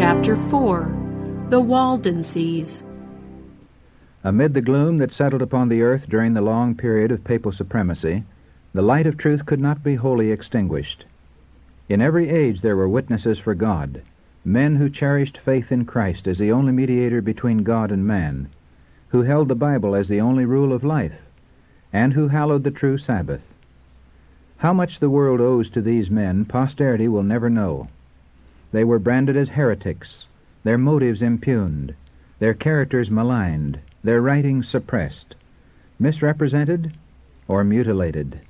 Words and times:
Chapter 0.00 0.34
4 0.34 1.46
The 1.50 1.60
Waldenses 1.60 2.84
Amid 4.24 4.54
the 4.54 4.62
gloom 4.62 4.96
that 4.96 5.12
settled 5.12 5.42
upon 5.42 5.68
the 5.68 5.82
earth 5.82 6.08
during 6.08 6.32
the 6.32 6.40
long 6.40 6.74
period 6.74 7.10
of 7.10 7.22
papal 7.22 7.52
supremacy, 7.52 8.24
the 8.72 8.80
light 8.80 9.06
of 9.06 9.18
truth 9.18 9.44
could 9.44 9.60
not 9.60 9.82
be 9.82 9.96
wholly 9.96 10.30
extinguished. 10.30 11.04
In 11.90 12.00
every 12.00 12.30
age 12.30 12.62
there 12.62 12.76
were 12.76 12.88
witnesses 12.88 13.38
for 13.38 13.54
God, 13.54 14.00
men 14.42 14.76
who 14.76 14.88
cherished 14.88 15.36
faith 15.36 15.70
in 15.70 15.84
Christ 15.84 16.26
as 16.26 16.38
the 16.38 16.50
only 16.50 16.72
mediator 16.72 17.20
between 17.20 17.62
God 17.62 17.92
and 17.92 18.06
man, 18.06 18.48
who 19.08 19.24
held 19.24 19.48
the 19.48 19.54
Bible 19.54 19.94
as 19.94 20.08
the 20.08 20.22
only 20.22 20.46
rule 20.46 20.72
of 20.72 20.82
life, 20.82 21.20
and 21.92 22.14
who 22.14 22.28
hallowed 22.28 22.64
the 22.64 22.70
true 22.70 22.96
Sabbath. 22.96 23.52
How 24.56 24.72
much 24.72 24.98
the 24.98 25.10
world 25.10 25.42
owes 25.42 25.68
to 25.68 25.82
these 25.82 26.10
men, 26.10 26.46
posterity 26.46 27.06
will 27.06 27.22
never 27.22 27.50
know. 27.50 27.88
They 28.72 28.84
were 28.84 28.98
branded 28.98 29.36
as 29.36 29.50
heretics, 29.50 30.26
their 30.62 30.78
motives 30.78 31.22
impugned, 31.22 31.94
their 32.38 32.54
characters 32.54 33.10
maligned, 33.10 33.80
their 34.04 34.22
writings 34.22 34.68
suppressed, 34.68 35.34
misrepresented 35.98 36.92
or 37.48 37.64
mutilated. 37.64 38.40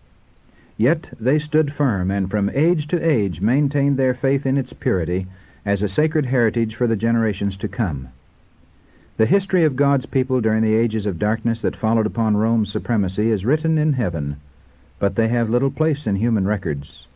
Yet 0.77 1.11
they 1.19 1.39
stood 1.39 1.73
firm, 1.73 2.11
and 2.11 2.31
from 2.31 2.51
age 2.51 2.87
to 2.89 3.03
age 3.03 3.41
maintained 3.41 3.97
their 3.97 4.15
faith 4.15 4.47
in 4.47 4.57
its 4.57 4.73
purity 4.73 5.27
as 5.65 5.83
a 5.83 5.89
sacred 5.89 6.27
heritage 6.27 6.75
for 6.75 6.87
the 6.87 6.97
generations 6.97 7.57
to 7.59 7.69
come. 7.69 8.09
The 9.17 9.27
history 9.27 9.65
of 9.65 9.77
God's 9.77 10.07
people 10.07 10.41
during 10.41 10.63
the 10.63 10.75
ages 10.75 11.05
of 11.05 11.19
darkness 11.19 11.61
that 11.61 11.77
followed 11.77 12.07
upon 12.07 12.37
Rome's 12.37 12.71
supremacy 12.71 13.31
is 13.31 13.45
written 13.45 13.77
in 13.77 13.95
heaven, 13.95 14.37
but 14.99 15.17
they 15.17 15.29
have 15.29 15.51
little 15.51 15.71
place 15.71 16.07
in 16.07 16.17
human 16.17 16.47
records. 16.47 17.07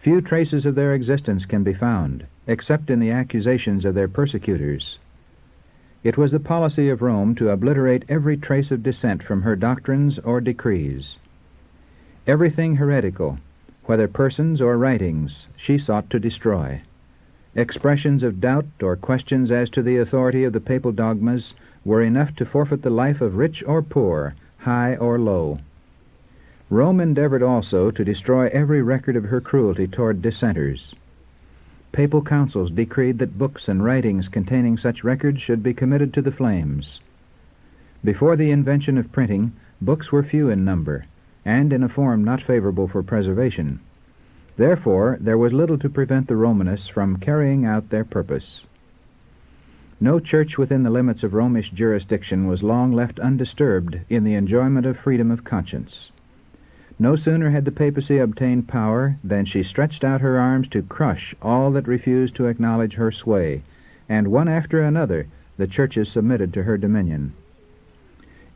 Few 0.00 0.22
traces 0.22 0.64
of 0.64 0.76
their 0.76 0.94
existence 0.94 1.44
can 1.44 1.62
be 1.62 1.74
found, 1.74 2.24
except 2.46 2.88
in 2.88 3.00
the 3.00 3.10
accusations 3.10 3.84
of 3.84 3.94
their 3.94 4.08
persecutors. 4.08 4.98
It 6.02 6.16
was 6.16 6.32
the 6.32 6.40
policy 6.40 6.88
of 6.88 7.02
Rome 7.02 7.34
to 7.34 7.50
obliterate 7.50 8.06
every 8.08 8.38
trace 8.38 8.70
of 8.70 8.82
dissent 8.82 9.22
from 9.22 9.42
her 9.42 9.54
doctrines 9.54 10.18
or 10.18 10.40
decrees. 10.40 11.18
Everything 12.26 12.76
heretical, 12.76 13.40
whether 13.84 14.08
persons 14.08 14.62
or 14.62 14.78
writings, 14.78 15.48
she 15.54 15.76
sought 15.76 16.08
to 16.08 16.18
destroy. 16.18 16.80
Expressions 17.54 18.22
of 18.22 18.40
doubt 18.40 18.68
or 18.82 18.96
questions 18.96 19.50
as 19.50 19.68
to 19.68 19.82
the 19.82 19.98
authority 19.98 20.44
of 20.44 20.54
the 20.54 20.60
papal 20.60 20.92
dogmas 20.92 21.52
were 21.84 22.00
enough 22.00 22.34
to 22.36 22.46
forfeit 22.46 22.80
the 22.80 22.88
life 22.88 23.20
of 23.20 23.36
rich 23.36 23.62
or 23.66 23.82
poor, 23.82 24.34
high 24.60 24.96
or 24.96 25.18
low. 25.18 25.58
Rome 26.72 27.00
endeavored 27.00 27.42
also 27.42 27.90
to 27.90 28.04
destroy 28.04 28.46
every 28.52 28.80
record 28.80 29.16
of 29.16 29.24
her 29.24 29.40
cruelty 29.40 29.88
toward 29.88 30.22
dissenters. 30.22 30.94
Papal 31.90 32.22
councils 32.22 32.70
decreed 32.70 33.18
that 33.18 33.36
books 33.36 33.68
and 33.68 33.82
writings 33.82 34.28
containing 34.28 34.78
such 34.78 35.02
records 35.02 35.42
should 35.42 35.64
be 35.64 35.74
committed 35.74 36.14
to 36.14 36.22
the 36.22 36.30
flames. 36.30 37.00
Before 38.04 38.36
the 38.36 38.52
invention 38.52 38.98
of 38.98 39.10
printing, 39.10 39.50
books 39.82 40.12
were 40.12 40.22
few 40.22 40.48
in 40.48 40.64
number, 40.64 41.06
and 41.44 41.72
in 41.72 41.82
a 41.82 41.88
form 41.88 42.22
not 42.22 42.40
favorable 42.40 42.86
for 42.86 43.02
preservation. 43.02 43.80
Therefore, 44.56 45.18
there 45.20 45.36
was 45.36 45.52
little 45.52 45.78
to 45.78 45.90
prevent 45.90 46.28
the 46.28 46.36
Romanists 46.36 46.86
from 46.86 47.16
carrying 47.16 47.64
out 47.64 47.90
their 47.90 48.04
purpose. 48.04 48.64
No 50.00 50.20
church 50.20 50.56
within 50.56 50.84
the 50.84 50.90
limits 50.90 51.24
of 51.24 51.34
Romish 51.34 51.70
jurisdiction 51.70 52.46
was 52.46 52.62
long 52.62 52.92
left 52.92 53.18
undisturbed 53.18 53.98
in 54.08 54.22
the 54.22 54.34
enjoyment 54.34 54.86
of 54.86 54.96
freedom 54.96 55.32
of 55.32 55.42
conscience. 55.42 56.12
No 57.02 57.16
sooner 57.16 57.48
had 57.48 57.64
the 57.64 57.72
papacy 57.72 58.18
obtained 58.18 58.68
power 58.68 59.16
than 59.24 59.46
she 59.46 59.62
stretched 59.62 60.04
out 60.04 60.20
her 60.20 60.38
arms 60.38 60.68
to 60.68 60.82
crush 60.82 61.34
all 61.40 61.70
that 61.70 61.88
refused 61.88 62.36
to 62.36 62.44
acknowledge 62.44 62.96
her 62.96 63.10
sway, 63.10 63.62
and 64.06 64.28
one 64.28 64.48
after 64.48 64.82
another 64.82 65.24
the 65.56 65.66
churches 65.66 66.10
submitted 66.10 66.52
to 66.52 66.64
her 66.64 66.76
dominion. 66.76 67.32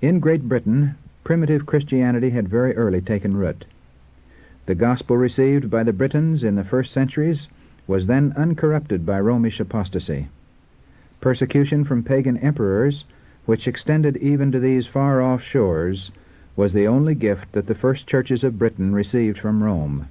In 0.02 0.20
Great 0.20 0.46
Britain, 0.46 0.94
primitive 1.24 1.64
Christianity 1.64 2.28
had 2.28 2.46
very 2.50 2.76
early 2.76 3.00
taken 3.00 3.34
root. 3.34 3.64
The 4.66 4.74
gospel 4.74 5.16
received 5.16 5.70
by 5.70 5.82
the 5.82 5.94
Britons 5.94 6.44
in 6.44 6.54
the 6.54 6.64
first 6.64 6.92
centuries 6.92 7.48
was 7.86 8.08
then 8.08 8.34
uncorrupted 8.36 9.06
by 9.06 9.20
Romish 9.20 9.58
apostasy. 9.58 10.28
Persecution 11.22 11.82
from 11.82 12.02
pagan 12.02 12.36
emperors, 12.36 13.06
which 13.46 13.66
extended 13.66 14.18
even 14.18 14.52
to 14.52 14.58
these 14.60 14.86
far 14.86 15.22
off 15.22 15.40
shores, 15.42 16.10
was 16.56 16.72
the 16.72 16.86
only 16.86 17.14
gift 17.14 17.52
that 17.52 17.66
the 17.66 17.74
first 17.74 18.06
churches 18.06 18.44
of 18.44 18.58
Britain 18.58 18.94
received 18.94 19.38
from 19.38 19.62
Rome. 19.62 20.08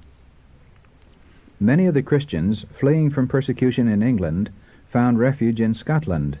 Many 1.58 1.86
of 1.86 1.94
the 1.94 2.02
Christians, 2.02 2.66
fleeing 2.78 3.08
from 3.08 3.28
persecution 3.28 3.88
in 3.88 4.02
England, 4.02 4.50
found 4.90 5.18
refuge 5.18 5.60
in 5.60 5.74
Scotland. 5.74 6.38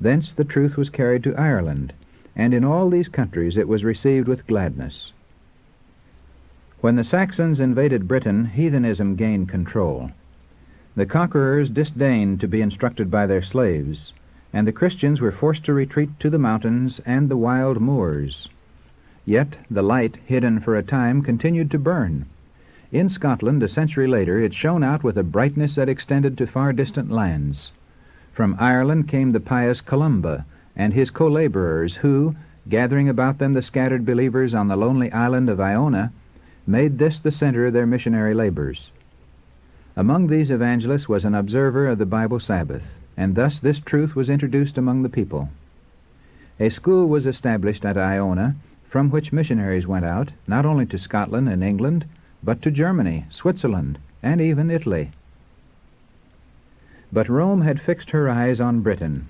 Thence 0.00 0.32
the 0.32 0.44
truth 0.44 0.76
was 0.76 0.90
carried 0.90 1.22
to 1.24 1.36
Ireland, 1.36 1.92
and 2.34 2.52
in 2.52 2.64
all 2.64 2.90
these 2.90 3.08
countries 3.08 3.56
it 3.56 3.68
was 3.68 3.84
received 3.84 4.26
with 4.26 4.46
gladness. 4.46 5.12
When 6.80 6.96
the 6.96 7.04
Saxons 7.04 7.60
invaded 7.60 8.08
Britain, 8.08 8.46
heathenism 8.46 9.14
gained 9.14 9.48
control. 9.48 10.10
The 10.96 11.06
conquerors 11.06 11.70
disdained 11.70 12.40
to 12.40 12.48
be 12.48 12.62
instructed 12.62 13.10
by 13.10 13.26
their 13.26 13.42
slaves, 13.42 14.12
and 14.52 14.66
the 14.66 14.72
Christians 14.72 15.20
were 15.20 15.30
forced 15.30 15.64
to 15.66 15.74
retreat 15.74 16.18
to 16.18 16.30
the 16.30 16.38
mountains 16.38 17.00
and 17.06 17.28
the 17.28 17.36
wild 17.36 17.80
moors. 17.80 18.48
Yet 19.30 19.58
the 19.70 19.80
light, 19.80 20.18
hidden 20.26 20.58
for 20.58 20.74
a 20.74 20.82
time, 20.82 21.22
continued 21.22 21.70
to 21.70 21.78
burn. 21.78 22.24
In 22.90 23.08
Scotland, 23.08 23.62
a 23.62 23.68
century 23.68 24.08
later, 24.08 24.40
it 24.40 24.52
shone 24.52 24.82
out 24.82 25.04
with 25.04 25.16
a 25.16 25.22
brightness 25.22 25.76
that 25.76 25.88
extended 25.88 26.36
to 26.36 26.48
far 26.48 26.72
distant 26.72 27.12
lands. 27.12 27.70
From 28.32 28.56
Ireland 28.58 29.06
came 29.06 29.30
the 29.30 29.38
pious 29.38 29.80
Columba 29.80 30.46
and 30.74 30.92
his 30.92 31.12
co-laborers 31.12 31.94
who, 31.94 32.34
gathering 32.68 33.08
about 33.08 33.38
them 33.38 33.52
the 33.52 33.62
scattered 33.62 34.04
believers 34.04 34.52
on 34.52 34.66
the 34.66 34.74
lonely 34.74 35.12
island 35.12 35.48
of 35.48 35.60
Iona, 35.60 36.10
made 36.66 36.98
this 36.98 37.20
the 37.20 37.30
center 37.30 37.66
of 37.66 37.72
their 37.72 37.86
missionary 37.86 38.34
labors. 38.34 38.90
Among 39.94 40.26
these 40.26 40.50
evangelists 40.50 41.08
was 41.08 41.24
an 41.24 41.36
observer 41.36 41.86
of 41.86 41.98
the 41.98 42.04
Bible 42.04 42.40
Sabbath, 42.40 42.82
and 43.16 43.36
thus 43.36 43.60
this 43.60 43.78
truth 43.78 44.16
was 44.16 44.28
introduced 44.28 44.76
among 44.76 45.04
the 45.04 45.08
people. 45.08 45.50
A 46.58 46.68
school 46.68 47.08
was 47.08 47.26
established 47.26 47.84
at 47.84 47.96
Iona, 47.96 48.56
from 48.90 49.08
which 49.08 49.32
missionaries 49.32 49.86
went 49.86 50.04
out, 50.04 50.32
not 50.48 50.66
only 50.66 50.84
to 50.84 50.98
Scotland 50.98 51.48
and 51.48 51.62
England, 51.62 52.04
but 52.42 52.60
to 52.60 52.72
Germany, 52.72 53.24
Switzerland, 53.30 53.96
and 54.20 54.40
even 54.40 54.68
Italy. 54.68 55.12
But 57.12 57.28
Rome 57.28 57.60
had 57.60 57.80
fixed 57.80 58.10
her 58.10 58.28
eyes 58.28 58.60
on 58.60 58.80
Britain, 58.80 59.28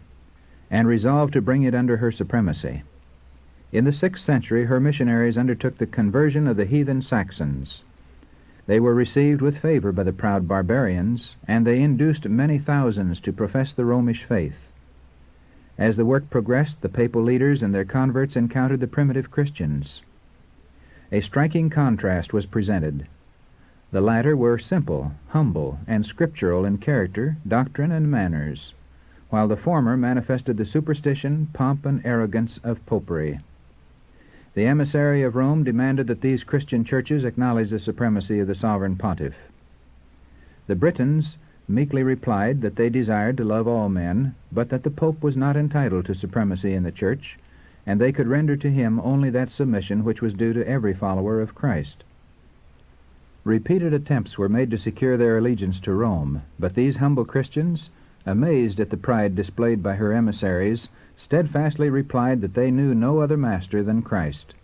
and 0.71 0.88
resolved 0.88 1.34
to 1.34 1.43
bring 1.43 1.62
it 1.62 1.75
under 1.75 1.98
her 1.98 2.10
supremacy. 2.10 2.84
In 3.71 3.84
the 3.84 3.93
sixth 3.93 4.25
century, 4.25 4.65
her 4.65 4.81
missionaries 4.81 5.37
undertook 5.37 5.77
the 5.77 5.87
conversion 5.87 6.47
of 6.47 6.56
the 6.56 6.65
heathen 6.65 7.03
Saxons. 7.03 7.84
They 8.66 8.81
were 8.81 8.94
received 8.94 9.42
with 9.42 9.59
favor 9.59 9.92
by 9.92 10.04
the 10.04 10.12
proud 10.15 10.48
barbarians, 10.48 11.37
and 11.47 11.66
they 11.66 11.82
induced 11.82 12.27
many 12.27 12.59
thousands 12.59 13.21
to 13.21 13.32
profess 13.32 13.75
the 13.75 13.84
Romish 13.84 14.25
faith. 14.25 14.69
As 15.80 15.96
the 15.96 16.04
work 16.04 16.28
progressed, 16.28 16.82
the 16.82 16.91
papal 16.91 17.22
leaders 17.22 17.62
and 17.62 17.74
their 17.74 17.86
converts 17.86 18.36
encountered 18.36 18.80
the 18.80 18.86
primitive 18.86 19.30
Christians. 19.30 20.02
A 21.10 21.22
striking 21.22 21.70
contrast 21.70 22.34
was 22.34 22.44
presented. 22.44 23.06
The 23.91 24.02
latter 24.02 24.36
were 24.36 24.58
simple, 24.58 25.12
humble, 25.28 25.78
and 25.86 26.04
scriptural 26.04 26.66
in 26.66 26.76
character, 26.76 27.38
doctrine, 27.48 27.92
and 27.92 28.10
manners, 28.10 28.74
while 29.30 29.48
the 29.48 29.56
former 29.56 29.96
manifested 29.96 30.58
the 30.58 30.66
superstition, 30.66 31.48
pomp, 31.54 31.86
and 31.86 32.04
arrogance 32.04 32.58
of 32.58 32.84
popery. 32.84 33.41
The 34.52 34.66
emissary 34.66 35.22
of 35.22 35.34
Rome 35.34 35.64
demanded 35.64 36.08
that 36.08 36.20
these 36.20 36.44
Christian 36.44 36.84
churches 36.84 37.24
acknowledge 37.24 37.71
the 37.71 37.78
supremacy 37.78 38.38
of 38.38 38.48
the 38.48 38.54
sovereign 38.54 38.97
pontiff. 38.97 39.48
The 40.66 40.77
Britons 40.77 41.38
meekly 41.70 42.02
replied 42.02 42.60
that 42.60 42.74
they 42.76 42.90
desired 42.90 43.36
to 43.36 43.44
love 43.44 43.68
all 43.68 43.88
men, 43.88 44.34
but 44.50 44.68
that 44.68 44.82
the 44.82 44.90
Pope 44.90 45.22
was 45.22 45.36
not 45.36 45.56
entitled 45.56 46.04
to 46.04 46.14
supremacy 46.14 46.74
in 46.74 46.82
the 46.82 46.90
Church, 46.90 47.38
and 47.86 48.00
they 48.00 48.10
could 48.10 48.26
render 48.26 48.56
to 48.56 48.70
him 48.70 49.00
only 49.00 49.30
that 49.30 49.48
submission 49.48 50.02
which 50.02 50.20
was 50.20 50.34
due 50.34 50.52
to 50.52 50.68
every 50.68 50.92
follower 50.92 51.40
of 51.40 51.54
Christ. 51.54 52.02
Repeated 53.44 53.94
attempts 53.94 54.36
were 54.36 54.48
made 54.48 54.70
to 54.70 54.78
secure 54.78 55.16
their 55.16 55.38
allegiance 55.38 55.80
to 55.80 55.94
Rome, 55.94 56.42
but 56.58 56.74
these 56.74 56.96
humble 56.96 57.24
Christians, 57.24 57.88
amazed 58.26 58.80
at 58.80 58.90
the 58.90 58.96
pride 58.96 59.34
displayed 59.34 59.82
by 59.82 59.94
her 59.94 60.12
emissaries, 60.12 60.88
steadfastly 61.16 61.88
replied 61.88 62.40
that 62.40 62.54
they 62.54 62.70
knew 62.70 62.94
no 62.94 63.20
other 63.20 63.36
master 63.36 63.82
than 63.82 64.02
Christ. 64.02 64.54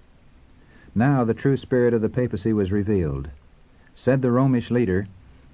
Now 0.94 1.24
the 1.24 1.34
true 1.34 1.56
spirit 1.56 1.94
of 1.94 2.02
the 2.02 2.08
papacy 2.08 2.52
was 2.52 2.72
revealed. 2.72 3.30
Said 3.94 4.20
the 4.22 4.30
Romish 4.30 4.70
leader, 4.70 5.06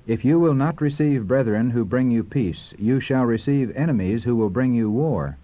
If 0.04 0.24
you 0.24 0.40
will 0.40 0.54
not 0.54 0.80
receive 0.80 1.28
brethren 1.28 1.70
who 1.70 1.84
bring 1.84 2.10
you 2.10 2.24
peace, 2.24 2.74
you 2.76 2.98
shall 2.98 3.24
receive 3.24 3.70
enemies 3.76 4.24
who 4.24 4.34
will 4.34 4.50
bring 4.50 4.74
you 4.74 4.90
war. 4.90 5.36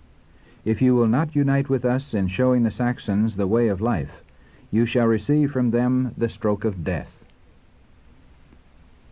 If 0.65 0.83
you 0.83 0.97
will 0.97 1.07
not 1.07 1.37
unite 1.37 1.69
with 1.69 1.85
us 1.85 2.13
in 2.13 2.27
showing 2.27 2.65
the 2.65 2.73
Saxons 2.73 3.37
the 3.37 3.47
way 3.47 3.69
of 3.69 3.81
life, 3.81 4.25
you 4.73 4.85
shall 4.85 5.07
receive 5.07 5.53
from 5.53 5.71
them 5.71 6.13
the 6.19 6.29
stroke 6.29 6.65
of 6.65 6.83
death. 6.83 7.13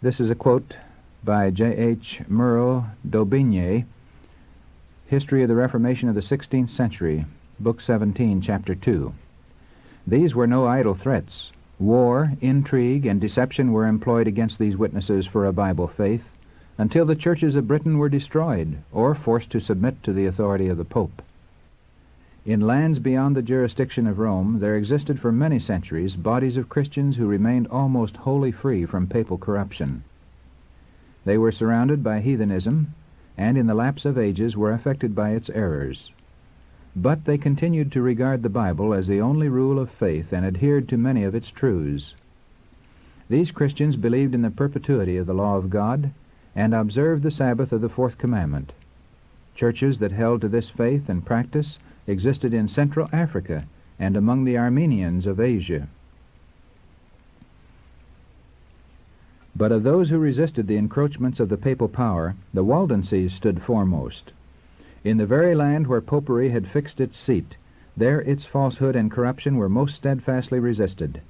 This 0.02 0.18
is 0.18 0.30
a 0.30 0.34
quote 0.34 0.76
by 1.22 1.50
J. 1.50 1.76
H. 1.76 2.22
Merle 2.26 2.86
d'Aubigné, 3.08 3.84
History 5.06 5.42
of 5.42 5.48
the 5.48 5.54
Reformation 5.54 6.08
of 6.08 6.16
the 6.16 6.22
Sixteenth 6.22 6.70
Century, 6.70 7.24
Book 7.60 7.80
17, 7.80 8.40
Chapter 8.40 8.74
2. 8.74 9.12
These 10.08 10.34
were 10.34 10.48
no 10.48 10.66
idle 10.66 10.94
threats. 10.94 11.52
War, 11.78 12.32
intrigue, 12.40 13.04
and 13.04 13.20
deception 13.20 13.70
were 13.70 13.86
employed 13.86 14.26
against 14.26 14.58
these 14.58 14.78
witnesses 14.78 15.26
for 15.26 15.44
a 15.44 15.52
Bible 15.52 15.86
faith 15.86 16.30
until 16.78 17.04
the 17.04 17.14
churches 17.14 17.54
of 17.54 17.68
Britain 17.68 17.98
were 17.98 18.08
destroyed 18.08 18.78
or 18.92 19.14
forced 19.14 19.50
to 19.50 19.60
submit 19.60 20.02
to 20.02 20.12
the 20.14 20.24
authority 20.24 20.68
of 20.68 20.78
the 20.78 20.84
Pope. 20.86 21.20
In 22.46 22.60
lands 22.60 22.98
beyond 22.98 23.36
the 23.36 23.42
jurisdiction 23.42 24.06
of 24.06 24.18
Rome, 24.18 24.60
there 24.60 24.76
existed 24.76 25.20
for 25.20 25.32
many 25.32 25.58
centuries 25.58 26.16
bodies 26.16 26.56
of 26.56 26.70
Christians 26.70 27.16
who 27.16 27.26
remained 27.26 27.66
almost 27.66 28.18
wholly 28.18 28.52
free 28.52 28.86
from 28.86 29.06
papal 29.06 29.36
corruption. 29.36 30.02
They 31.26 31.36
were 31.36 31.52
surrounded 31.52 32.02
by 32.02 32.20
heathenism, 32.20 32.94
and 33.36 33.58
in 33.58 33.66
the 33.66 33.74
lapse 33.74 34.04
of 34.06 34.16
ages 34.16 34.56
were 34.56 34.72
affected 34.72 35.14
by 35.14 35.30
its 35.30 35.50
errors. 35.50 36.10
But 36.98 37.26
they 37.26 37.36
continued 37.36 37.92
to 37.92 38.00
regard 38.00 38.42
the 38.42 38.48
Bible 38.48 38.94
as 38.94 39.06
the 39.06 39.20
only 39.20 39.50
rule 39.50 39.78
of 39.78 39.90
faith 39.90 40.32
and 40.32 40.46
adhered 40.46 40.88
to 40.88 40.96
many 40.96 41.24
of 41.24 41.34
its 41.34 41.50
truths. 41.50 42.14
These 43.28 43.50
Christians 43.50 43.96
believed 43.96 44.34
in 44.34 44.40
the 44.40 44.50
perpetuity 44.50 45.18
of 45.18 45.26
the 45.26 45.34
law 45.34 45.58
of 45.58 45.68
God 45.68 46.10
and 46.54 46.72
observed 46.72 47.22
the 47.22 47.30
Sabbath 47.30 47.70
of 47.70 47.82
the 47.82 47.90
fourth 47.90 48.16
commandment. 48.16 48.72
Churches 49.54 49.98
that 49.98 50.12
held 50.12 50.40
to 50.40 50.48
this 50.48 50.70
faith 50.70 51.10
and 51.10 51.22
practice 51.22 51.78
existed 52.06 52.54
in 52.54 52.66
Central 52.66 53.10
Africa 53.12 53.66
and 53.98 54.16
among 54.16 54.44
the 54.44 54.56
Armenians 54.56 55.26
of 55.26 55.38
Asia. 55.38 55.88
But 59.54 59.70
of 59.70 59.82
those 59.82 60.08
who 60.08 60.18
resisted 60.18 60.66
the 60.66 60.78
encroachments 60.78 61.40
of 61.40 61.50
the 61.50 61.58
papal 61.58 61.88
power, 61.88 62.36
the 62.54 62.64
Waldenses 62.64 63.34
stood 63.34 63.60
foremost. 63.60 64.32
In 65.04 65.18
the 65.18 65.26
very 65.26 65.54
land 65.54 65.88
where 65.88 66.00
popery 66.00 66.48
had 66.48 66.66
fixed 66.66 67.02
its 67.02 67.18
seat, 67.18 67.58
there 67.98 68.22
its 68.22 68.46
falsehood 68.46 68.96
and 68.96 69.10
corruption 69.10 69.58
were 69.58 69.68
most 69.68 69.94
steadfastly 69.94 70.58
resisted. 70.58 71.20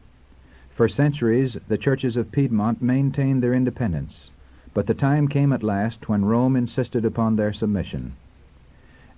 For 0.70 0.88
centuries 0.88 1.58
the 1.66 1.76
churches 1.76 2.16
of 2.16 2.30
Piedmont 2.30 2.80
maintained 2.80 3.42
their 3.42 3.52
independence, 3.52 4.30
but 4.72 4.86
the 4.86 4.94
time 4.94 5.26
came 5.26 5.52
at 5.52 5.64
last 5.64 6.08
when 6.08 6.24
Rome 6.24 6.54
insisted 6.54 7.04
upon 7.04 7.34
their 7.34 7.52
submission. 7.52 8.12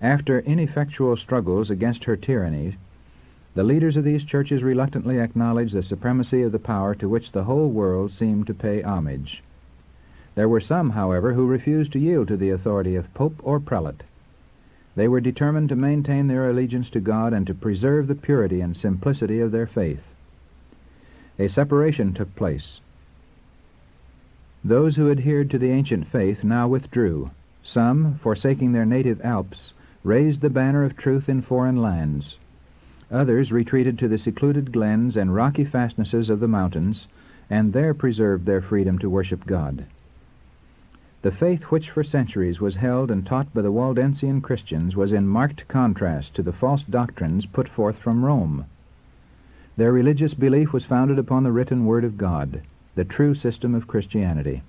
After 0.01 0.39
ineffectual 0.39 1.17
struggles 1.17 1.69
against 1.69 2.05
her 2.05 2.17
tyranny, 2.17 2.79
the 3.55 3.65
leaders 3.65 3.99
of 3.99 4.05
these 4.05 4.25
churches 4.25 4.65
reluctantly 4.65 5.19
acknowledged 5.19 5.75
the 5.75 5.83
supremacy 5.83 6.41
of 6.41 6.53
the 6.53 6.59
power 6.59 6.95
to 6.95 7.09
which 7.09 7.33
the 7.33 7.45
whole 7.45 7.69
world 7.69 8.13
seemed 8.13 8.47
to 8.47 8.55
pay 8.55 8.81
homage. 8.81 9.43
There 10.37 10.49
were 10.49 10.59
some, 10.61 10.91
however, 10.91 11.35
who 11.35 11.47
refused 11.47 11.93
to 11.93 11.99
yield 11.99 12.29
to 12.29 12.37
the 12.39 12.49
authority 12.49 12.97
of 12.97 13.13
pope 13.13 13.41
or 13.43 13.61
prelate. 13.61 14.05
They 14.99 15.07
were 15.07 15.21
determined 15.21 15.69
to 15.69 15.77
maintain 15.77 16.27
their 16.27 16.51
allegiance 16.51 16.91
to 16.91 16.99
God 16.99 17.33
and 17.33 17.47
to 17.47 17.55
preserve 17.55 18.09
the 18.09 18.17
purity 18.17 18.61
and 18.61 18.77
simplicity 18.77 19.39
of 19.39 19.53
their 19.53 19.65
faith. 19.69 20.13
A 21.39 21.47
separation 21.47 22.13
took 22.13 22.35
place. 22.35 22.81
Those 24.65 24.97
who 24.97 25.09
adhered 25.09 25.51
to 25.51 25.59
the 25.61 25.71
ancient 25.71 26.09
faith 26.09 26.43
now 26.43 26.67
withdrew. 26.67 27.31
Some, 27.63 28.15
forsaking 28.15 28.73
their 28.73 28.85
native 28.85 29.21
Alps, 29.25 29.73
raised 30.03 30.41
the 30.41 30.51
banner 30.51 30.83
of 30.83 30.97
truth 30.97 31.29
in 31.29 31.43
foreign 31.43 31.77
lands. 31.77 32.37
Others 33.09 33.53
retreated 33.53 34.01
to 34.01 34.09
the 34.09 34.19
secluded 34.19 34.73
glens 34.73 35.17
and 35.17 35.33
rocky 35.33 35.63
fastnesses 35.65 36.29
of 36.29 36.41
the 36.41 36.49
mountains, 36.49 37.07
and 37.49 37.73
there 37.73 37.95
preserved 37.95 38.47
their 38.47 38.61
freedom 38.61 38.99
to 38.99 39.09
worship 39.09 39.47
God. 39.47 39.85
The 41.21 41.33
faith 41.33 41.65
which 41.65 41.91
for 41.91 42.05
centuries 42.05 42.61
was 42.61 42.77
held 42.77 43.11
and 43.11 43.27
taught 43.27 43.53
by 43.53 43.63
the 43.63 43.73
Waldensian 43.73 44.41
Christians 44.41 44.95
was 44.95 45.13
in 45.13 45.27
marked 45.27 45.67
contrast 45.67 46.33
to 46.37 46.45
the 46.45 46.53
false 46.53 46.85
doctrines 46.85 47.45
put 47.45 47.69
forth 47.69 47.99
from 47.99 48.25
Rome. 48.25 48.67
Their 49.77 49.93
religious 49.93 50.35
belief 50.35 50.73
was 50.73 50.85
founded 50.85 51.19
upon 51.19 51.43
the 51.43 51.51
written 51.51 51.87
Word 51.87 52.05
of 52.05 52.19
God, 52.19 52.63
the 52.95 53.05
true 53.05 53.35
system 53.35 53.75
of 53.75 53.89
Christianity. 53.89 54.63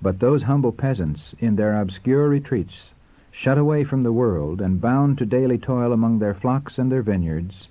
But 0.00 0.20
those 0.20 0.44
humble 0.44 0.72
peasants, 0.72 1.34
in 1.38 1.56
their 1.56 1.78
obscure 1.78 2.30
retreats, 2.30 2.92
shut 3.30 3.58
away 3.58 3.84
from 3.84 4.04
the 4.04 4.12
world 4.12 4.62
and 4.62 4.80
bound 4.80 5.18
to 5.18 5.26
daily 5.26 5.58
toil 5.58 5.92
among 5.92 6.18
their 6.18 6.32
flocks 6.32 6.78
and 6.78 6.90
their 6.90 7.02
vineyards, 7.02 7.68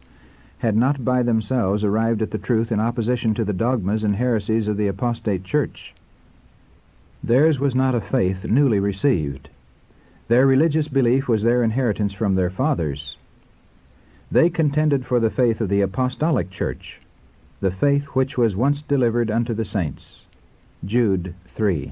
had 0.60 0.78
not 0.78 1.04
by 1.04 1.24
themselves 1.24 1.84
arrived 1.84 2.22
at 2.22 2.30
the 2.30 2.38
truth 2.38 2.72
in 2.72 2.80
opposition 2.80 3.34
to 3.34 3.44
the 3.44 3.54
dogmas 3.54 4.04
and 4.04 4.18
heresies 4.18 4.68
of 4.68 4.78
the 4.78 4.86
apostate 4.86 5.44
church. 5.44 5.96
Theirs 7.24 7.60
was 7.60 7.76
not 7.76 7.94
a 7.94 8.02
faith 8.02 8.46
newly 8.46 8.80
received. 8.80 9.50
Their 10.28 10.48
religious 10.48 10.88
belief 10.88 11.28
was 11.28 11.44
their 11.44 11.64
inheritance 11.64 12.14
from 12.14 12.36
their 12.36 12.50
fathers. 12.50 13.18
They 14.32 14.50
contended 14.50 15.06
for 15.06 15.20
the 15.20 15.30
faith 15.30 15.62
of 15.62 15.70
the 15.70 15.82
apostolic 15.82 16.50
church, 16.50 17.00
the 17.60 17.70
faith 17.70 18.06
which 18.16 18.38
was 18.38 18.56
once 18.56 18.82
delivered 18.82 19.30
unto 19.30 19.54
the 19.54 19.66
saints. 19.66 20.26
Jude 20.84 21.36
3. 21.46 21.92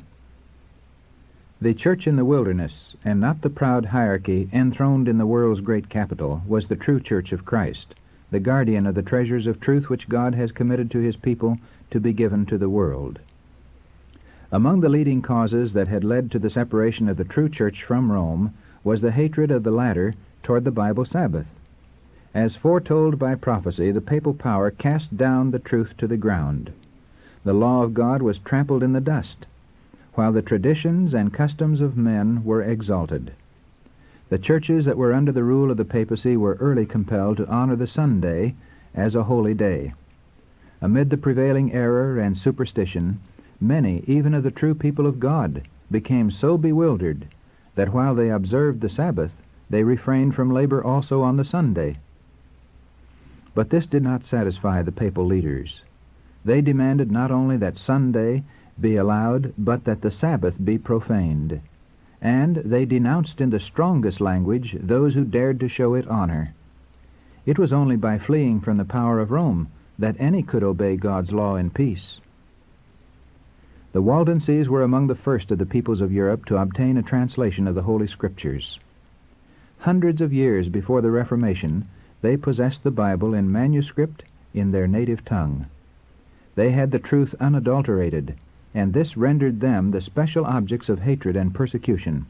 The 1.62 1.74
church 1.74 2.08
in 2.08 2.16
the 2.16 2.26
wilderness, 2.26 2.96
and 3.06 3.20
not 3.20 3.42
the 3.42 3.50
proud 3.50 3.88
hierarchy 3.88 4.50
enthroned 4.52 5.08
in 5.08 5.18
the 5.18 5.28
world's 5.28 5.62
great 5.62 5.90
capital, 5.90 6.42
was 6.48 6.68
the 6.68 6.76
true 6.76 7.00
church 7.00 7.34
of 7.34 7.46
Christ, 7.46 7.94
the 8.31 8.40
guardian 8.40 8.88
of 8.88 8.96
the 8.96 9.04
treasures 9.04 9.46
of 9.46 9.60
truth 9.60 9.90
which 9.90 10.10
God 10.10 10.34
has 10.34 10.52
committed 10.52 10.90
to 10.92 11.00
his 11.00 11.18
people 11.18 11.60
to 11.92 12.00
be 12.00 12.14
given 12.14 12.46
to 12.48 12.58
the 12.58 12.70
world. 12.70 13.20
Among 14.51 14.81
the 14.81 14.90
leading 14.90 15.22
causes 15.22 15.74
that 15.74 15.88
had 15.90 16.04
led 16.04 16.31
to 16.31 16.40
the 16.40 16.50
separation 16.50 17.07
of 17.07 17.18
the 17.18 17.24
true 17.24 17.50
church 17.50 17.84
from 17.84 18.12
Rome 18.12 18.51
was 18.84 19.01
the 19.01 19.12
hatred 19.12 19.51
of 19.51 19.62
the 19.62 19.69
latter 19.69 20.16
toward 20.42 20.63
the 20.63 20.72
Bible 20.72 21.06
Sabbath. 21.06 21.54
As 22.34 22.56
foretold 22.56 23.19
by 23.19 23.36
prophecy, 23.36 23.92
the 23.92 24.01
papal 24.01 24.34
power 24.34 24.72
cast 24.72 25.16
down 25.16 25.51
the 25.51 25.60
truth 25.60 25.96
to 25.98 26.07
the 26.07 26.18
ground. 26.18 26.72
The 27.44 27.54
law 27.54 27.84
of 27.84 27.94
God 27.94 28.24
was 28.24 28.40
trampled 28.40 28.81
in 28.81 28.94
the 28.94 29.00
dust, 29.00 29.46
while 30.16 30.31
the 30.31 30.42
traditions 30.42 31.13
and 31.13 31.31
customs 31.31 31.80
of 31.80 31.95
men 31.95 32.44
were 32.44 32.63
exalted. 32.63 33.34
The 34.30 34.40
churches 34.40 34.86
that 34.86 34.98
were 34.98 35.13
under 35.13 35.31
the 35.31 35.44
rule 35.44 35.69
of 35.69 35.78
the 35.78 35.86
papacy 35.86 36.36
were 36.36 36.57
early 36.60 36.88
compelled 36.88 37.38
to 37.38 37.48
honor 37.50 37.75
the 37.75 37.86
Sunday 37.86 38.56
as 38.95 39.13
a 39.13 39.25
holy 39.25 39.54
day. 39.54 39.94
Amid 40.81 41.12
the 41.12 41.18
prevailing 41.18 41.72
error 41.72 42.18
and 42.18 42.36
superstition, 42.36 43.19
Many, 43.61 44.04
even 44.07 44.33
of 44.33 44.44
the 44.44 44.51
true 44.51 44.73
people 44.73 45.06
of 45.06 45.19
God, 45.19 45.63
became 45.92 46.31
so 46.31 46.57
bewildered 46.57 47.25
that 47.75 47.94
while 47.94 48.16
they 48.16 48.30
observed 48.30 48.80
the 48.81 48.89
Sabbath, 48.89 49.33
they 49.69 49.83
refrained 49.83 50.33
from 50.33 50.49
labor 50.49 50.83
also 50.83 51.21
on 51.21 51.37
the 51.37 51.44
Sunday. 51.44 51.97
But 53.54 53.69
this 53.69 53.85
did 53.85 54.01
not 54.01 54.25
satisfy 54.25 54.81
the 54.81 54.92
papal 54.92 55.25
leaders. 55.25 55.81
They 56.45 56.61
demanded 56.61 57.11
not 57.11 57.31
only 57.31 57.57
that 57.57 57.78
Sunday 57.78 58.44
be 58.80 58.95
allowed, 58.95 59.54
but 59.57 59.83
that 59.83 60.01
the 60.01 60.11
Sabbath 60.11 60.56
be 60.63 60.78
profaned. 60.78 61.59
And 62.21 62.57
they 62.57 62.85
denounced 62.85 63.42
in 63.42 63.49
the 63.49 63.59
strongest 63.59 64.21
language 64.21 64.78
those 64.80 65.16
who 65.16 65.25
dared 65.25 65.59
to 65.59 65.68
show 65.68 65.95
it 65.95 66.07
honor. 66.07 66.54
It 67.45 67.59
was 67.59 67.73
only 67.73 67.97
by 67.97 68.19
fleeing 68.19 68.61
from 68.61 68.78
the 68.78 68.85
power 68.85 69.19
of 69.19 69.31
Rome 69.31 69.68
that 69.97 70.16
any 70.18 70.44
could 70.44 70.63
obey 70.63 70.95
God's 70.95 71.33
law 71.33 71.56
in 71.56 71.69
peace. 71.69 72.21
The 73.92 74.04
Waldenses 74.04 74.69
were 74.69 74.84
among 74.84 75.08
the 75.08 75.16
first 75.16 75.50
of 75.50 75.58
the 75.58 75.66
peoples 75.66 76.00
of 76.00 76.12
Europe 76.12 76.46
to 76.46 76.62
obtain 76.62 76.96
a 76.96 77.02
translation 77.02 77.68
of 77.68 77.74
the 77.74 77.81
Holy 77.81 78.06
Scriptures. 78.06 78.80
Hundreds 79.80 80.22
of 80.22 80.31
years 80.31 80.69
before 80.69 81.02
the 81.02 81.10
Reformation, 81.10 81.88
they 82.22 82.38
possessed 82.38 82.84
the 82.84 82.92
Bible 82.92 83.34
in 83.34 83.52
manuscript 83.52 84.24
in 84.54 84.69
their 84.69 84.88
native 84.88 85.26
tongue. 85.26 85.66
They 86.54 86.69
had 86.69 86.92
the 86.92 87.00
truth 87.00 87.34
unadulterated, 87.40 88.36
and 88.76 88.94
this 88.94 89.18
rendered 89.18 89.60
them 89.60 89.90
the 89.90 90.02
special 90.02 90.46
objects 90.46 90.88
of 90.88 91.00
hatred 91.00 91.36
and 91.36 91.52
persecution. 91.52 92.28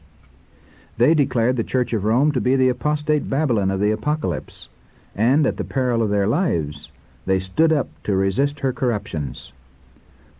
They 0.96 1.12
declared 1.12 1.56
the 1.56 1.64
Church 1.64 1.92
of 1.92 2.04
Rome 2.04 2.32
to 2.32 2.40
be 2.40 2.56
the 2.56 2.70
apostate 2.70 3.28
Babylon 3.28 3.70
of 3.70 3.80
the 3.80 3.90
Apocalypse, 3.90 4.70
and 5.14 5.44
at 5.44 5.58
the 5.58 5.64
peril 5.64 6.02
of 6.02 6.08
their 6.08 6.26
lives, 6.26 6.90
they 7.26 7.38
stood 7.38 7.70
up 7.70 7.88
to 8.04 8.16
resist 8.16 8.60
her 8.60 8.72
corruptions. 8.72 9.52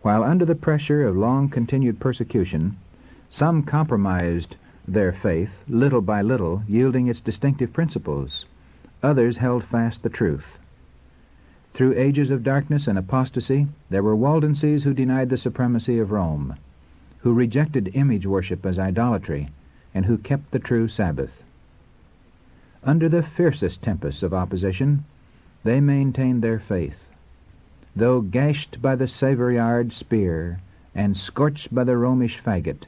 While 0.01 0.23
under 0.23 0.45
the 0.45 0.55
pressure 0.55 1.05
of 1.07 1.15
long 1.15 1.47
continued 1.49 1.99
persecution, 1.99 2.77
some 3.29 3.61
compromised 3.61 4.55
their 4.87 5.13
faith, 5.13 5.63
little 5.67 6.01
by 6.01 6.23
little, 6.23 6.63
yielding 6.67 7.07
its 7.07 7.21
distinctive 7.21 7.71
principles. 7.71 8.45
Others 9.03 9.37
held 9.37 9.63
fast 9.63 10.01
the 10.01 10.09
truth. 10.09 10.57
Through 11.73 11.93
ages 11.97 12.31
of 12.31 12.43
darkness 12.43 12.87
and 12.87 12.97
apostasy, 12.97 13.67
there 13.89 14.03
were 14.03 14.15
Waldenses 14.15 14.83
who 14.83 14.93
denied 14.93 15.29
the 15.29 15.37
supremacy 15.37 15.99
of 15.99 16.11
Rome, 16.11 16.55
who 17.19 17.33
rejected 17.33 17.91
image 17.93 18.25
worship 18.25 18.65
as 18.65 18.79
idolatry, 18.79 19.49
and 19.93 20.05
who 20.05 20.17
kept 20.17 20.51
the 20.51 20.59
true 20.59 20.87
Sabbath. 20.87 21.43
Under 22.83 23.07
the 23.07 23.21
fiercest 23.21 23.83
tempests 23.83 24.23
of 24.23 24.33
opposition, 24.33 25.05
they 25.63 25.79
maintained 25.79 26.41
their 26.41 26.59
faith. 26.59 27.10
Though 27.95 28.21
gashed 28.21 28.81
by 28.81 28.95
the 28.95 29.07
Savoyard 29.07 29.91
spear, 29.91 30.59
and 30.95 31.17
scorched 31.17 31.73
by 31.73 31.83
the 31.83 31.97
Romish 31.97 32.41
faggot. 32.41 32.83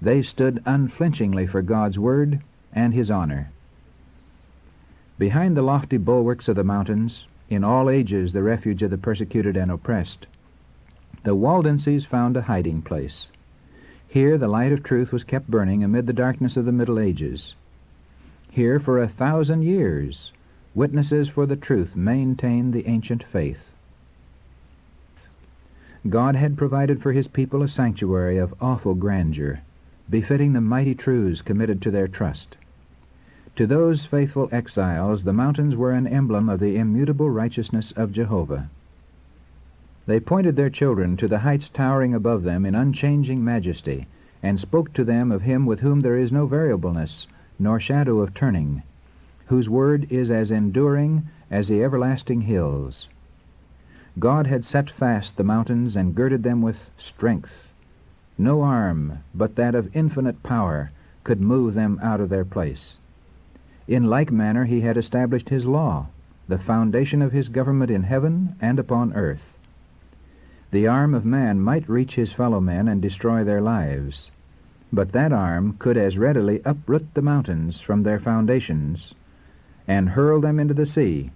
They 0.00 0.22
stood 0.22 0.62
unflinchingly 0.64 1.46
for 1.46 1.60
God's 1.60 1.98
word 1.98 2.40
and 2.72 2.94
his 2.94 3.10
honor. 3.10 3.50
Behind 5.18 5.56
the 5.56 5.62
lofty 5.62 5.96
bulwarks 5.96 6.48
of 6.48 6.54
the 6.54 6.62
mountains, 6.62 7.26
in 7.50 7.64
all 7.64 7.90
ages 7.90 8.32
the 8.32 8.42
refuge 8.42 8.82
of 8.84 8.90
the 8.90 8.98
persecuted 8.98 9.56
and 9.56 9.70
oppressed, 9.70 10.26
the 11.24 11.34
Waldenses 11.34 12.04
found 12.04 12.36
a 12.36 12.42
hiding 12.42 12.82
place. 12.82 13.28
Here 14.06 14.38
the 14.38 14.46
light 14.46 14.70
of 14.70 14.84
truth 14.84 15.12
was 15.12 15.24
kept 15.24 15.50
burning 15.50 15.82
amid 15.82 16.06
the 16.06 16.12
darkness 16.12 16.56
of 16.56 16.64
the 16.64 16.72
Middle 16.72 17.00
Ages. 17.00 17.56
Here 18.50 18.78
for 18.78 19.02
a 19.02 19.08
thousand 19.08 19.62
years 19.62 20.32
witnesses 20.74 21.28
for 21.28 21.44
the 21.44 21.56
truth 21.56 21.96
maintained 21.96 22.72
the 22.72 22.86
ancient 22.86 23.24
faith. 23.24 23.67
God 26.10 26.36
had 26.36 26.56
provided 26.56 27.02
for 27.02 27.12
his 27.12 27.28
people 27.28 27.62
a 27.62 27.68
sanctuary 27.68 28.38
of 28.38 28.54
awful 28.62 28.94
grandeur, 28.94 29.60
befitting 30.08 30.54
the 30.54 30.60
mighty 30.62 30.94
truths 30.94 31.42
committed 31.42 31.82
to 31.82 31.90
their 31.90 32.08
trust. 32.08 32.56
To 33.56 33.66
those 33.66 34.06
faithful 34.06 34.48
exiles, 34.50 35.24
the 35.24 35.34
mountains 35.34 35.76
were 35.76 35.92
an 35.92 36.06
emblem 36.06 36.48
of 36.48 36.60
the 36.60 36.78
immutable 36.78 37.28
righteousness 37.28 37.92
of 37.92 38.12
Jehovah. 38.12 38.70
They 40.06 40.18
pointed 40.18 40.56
their 40.56 40.70
children 40.70 41.18
to 41.18 41.28
the 41.28 41.40
heights 41.40 41.68
towering 41.68 42.14
above 42.14 42.42
them 42.42 42.64
in 42.64 42.74
unchanging 42.74 43.44
majesty, 43.44 44.06
and 44.42 44.58
spoke 44.58 44.94
to 44.94 45.04
them 45.04 45.30
of 45.30 45.42
him 45.42 45.66
with 45.66 45.80
whom 45.80 46.00
there 46.00 46.16
is 46.16 46.32
no 46.32 46.46
variableness, 46.46 47.26
nor 47.58 47.78
shadow 47.78 48.20
of 48.20 48.32
turning, 48.32 48.82
whose 49.48 49.68
word 49.68 50.06
is 50.10 50.30
as 50.30 50.50
enduring 50.50 51.24
as 51.50 51.68
the 51.68 51.84
everlasting 51.84 52.40
hills. 52.40 53.08
God 54.18 54.48
had 54.48 54.64
set 54.64 54.90
fast 54.90 55.36
the 55.36 55.44
mountains 55.44 55.94
and 55.94 56.12
girded 56.12 56.42
them 56.42 56.60
with 56.60 56.90
strength. 56.98 57.68
No 58.36 58.62
arm 58.62 59.18
but 59.32 59.54
that 59.54 59.76
of 59.76 59.94
infinite 59.94 60.42
power 60.42 60.90
could 61.22 61.40
move 61.40 61.74
them 61.74 62.00
out 62.02 62.18
of 62.20 62.28
their 62.28 62.44
place. 62.44 62.96
In 63.86 64.10
like 64.10 64.32
manner 64.32 64.64
he 64.64 64.80
had 64.80 64.96
established 64.96 65.50
his 65.50 65.66
law, 65.66 66.06
the 66.48 66.58
foundation 66.58 67.22
of 67.22 67.30
his 67.30 67.48
government 67.48 67.92
in 67.92 68.02
heaven 68.02 68.56
and 68.60 68.80
upon 68.80 69.12
earth. 69.12 69.56
The 70.72 70.88
arm 70.88 71.14
of 71.14 71.24
man 71.24 71.60
might 71.60 71.88
reach 71.88 72.16
his 72.16 72.32
fellow 72.32 72.60
men 72.60 72.88
and 72.88 73.00
destroy 73.00 73.44
their 73.44 73.60
lives, 73.60 74.32
but 74.92 75.12
that 75.12 75.32
arm 75.32 75.76
could 75.78 75.96
as 75.96 76.18
readily 76.18 76.60
uproot 76.64 77.14
the 77.14 77.22
mountains 77.22 77.80
from 77.80 78.02
their 78.02 78.18
foundations 78.18 79.14
and 79.86 80.08
hurl 80.08 80.40
them 80.40 80.58
into 80.58 80.74
the 80.74 80.86
sea 80.86 81.30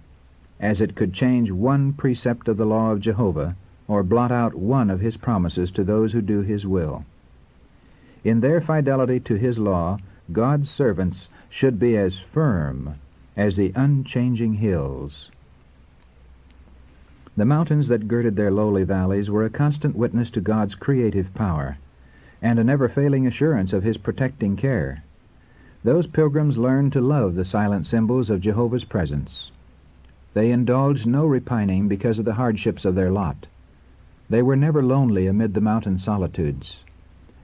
as 0.63 0.79
it 0.79 0.95
could 0.95 1.11
change 1.11 1.51
one 1.51 1.91
precept 1.91 2.47
of 2.47 2.55
the 2.55 2.65
law 2.65 2.89
of 2.89 3.01
Jehovah 3.01 3.53
or 3.85 4.01
blot 4.01 4.31
out 4.31 4.55
one 4.55 4.89
of 4.89 5.01
his 5.01 5.17
promises 5.17 5.69
to 5.71 5.83
those 5.83 6.13
who 6.13 6.21
do 6.21 6.39
his 6.39 6.65
will. 6.65 7.03
In 8.23 8.39
their 8.39 8.61
fidelity 8.61 9.19
to 9.19 9.35
his 9.35 9.59
law, 9.59 9.97
God's 10.31 10.69
servants 10.69 11.27
should 11.49 11.79
be 11.79 11.97
as 11.97 12.17
firm 12.17 12.95
as 13.35 13.57
the 13.57 13.73
unchanging 13.75 14.53
hills. 14.53 15.29
The 17.35 17.43
mountains 17.43 17.89
that 17.89 18.07
girded 18.07 18.37
their 18.37 18.49
lowly 18.51 18.85
valleys 18.85 19.29
were 19.29 19.43
a 19.43 19.49
constant 19.49 19.97
witness 19.97 20.29
to 20.29 20.39
God's 20.39 20.75
creative 20.75 21.33
power, 21.33 21.75
and 22.41 22.57
a 22.57 22.63
never 22.63 22.87
failing 22.87 23.27
assurance 23.27 23.73
of 23.73 23.83
his 23.83 23.97
protecting 23.97 24.55
care. 24.55 25.03
Those 25.83 26.07
pilgrims 26.07 26.57
learned 26.57 26.93
to 26.93 27.01
love 27.01 27.35
the 27.35 27.43
silent 27.43 27.85
symbols 27.85 28.29
of 28.29 28.39
Jehovah's 28.39 28.85
presence. 28.85 29.51
They 30.33 30.51
indulged 30.51 31.05
no 31.05 31.25
repining 31.25 31.87
because 31.87 32.17
of 32.17 32.25
the 32.25 32.33
hardships 32.33 32.85
of 32.85 32.95
their 32.95 33.11
lot. 33.11 33.47
They 34.29 34.41
were 34.41 34.55
never 34.55 34.81
lonely 34.81 35.27
amid 35.27 35.53
the 35.53 35.61
mountain 35.61 35.99
solitudes. 35.99 36.83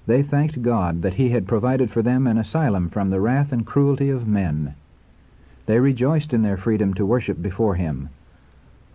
They 0.08 0.24
thanked 0.24 0.64
God 0.64 1.04
that 1.04 1.14
He 1.14 1.30
had 1.30 1.48
provided 1.48 1.92
for 1.92 2.02
them 2.02 2.26
an 2.26 2.40
asylum 2.40 2.90
from 2.90 3.10
the 3.12 3.20
wrath 3.20 3.52
and 3.52 3.64
cruelty 3.64 4.10
of 4.10 4.28
men. 4.28 4.74
They 5.68 5.80
rejoiced 5.80 6.34
in 6.34 6.42
their 6.42 6.58
freedom 6.58 6.96
to 6.96 7.06
worship 7.06 7.44
before 7.44 7.76
Him. 7.76 8.10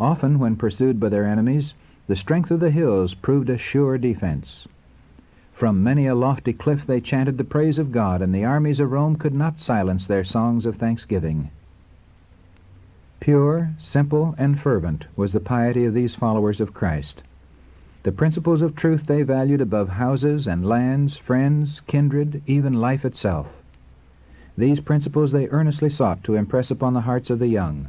Often, 0.01 0.41
when 0.41 0.57
pursued 0.57 0.99
by 0.99 1.09
their 1.09 1.25
enemies, 1.25 1.75
the 2.09 2.17
strength 2.17 2.51
of 2.51 2.59
the 2.59 2.73
hills 2.73 3.15
proved 3.15 3.49
a 3.49 3.57
sure 3.57 3.97
defense. 3.97 4.67
From 5.53 5.85
many 5.85 6.09
a 6.09 6.17
lofty 6.17 6.53
cliff 6.53 6.85
they 6.85 7.01
chanted 7.01 7.39
the 7.39 7.45
praise 7.45 7.79
of 7.79 7.93
God, 7.93 8.23
and 8.23 8.35
the 8.35 8.45
armies 8.45 8.81
of 8.81 8.91
Rome 8.91 9.15
could 9.15 9.35
not 9.35 9.61
silence 9.61 10.09
their 10.09 10.25
songs 10.25 10.67
of 10.67 10.75
thanksgiving. 10.75 11.51
Pure, 13.25 13.71
simple, 13.79 14.35
and 14.37 14.61
fervent 14.61 15.07
was 15.17 15.33
the 15.33 15.41
piety 15.41 15.87
of 15.87 15.95
these 15.95 16.15
followers 16.15 16.61
of 16.61 16.75
Christ. 16.75 17.23
The 18.03 18.13
principles 18.13 18.61
of 18.61 18.77
truth 18.77 19.07
they 19.07 19.23
valued 19.23 19.63
above 19.63 19.89
houses 19.89 20.47
and 20.47 20.63
lands, 20.63 21.17
friends, 21.17 21.81
kindred, 21.87 22.43
even 22.47 22.75
life 22.75 23.03
itself. 23.03 23.47
These 24.59 24.81
principles 24.81 25.33
they 25.33 25.49
earnestly 25.49 25.89
sought 25.89 26.23
to 26.25 26.35
impress 26.35 26.71
upon 26.71 26.93
the 26.93 27.01
hearts 27.09 27.31
of 27.31 27.39
the 27.39 27.47
young. 27.47 27.89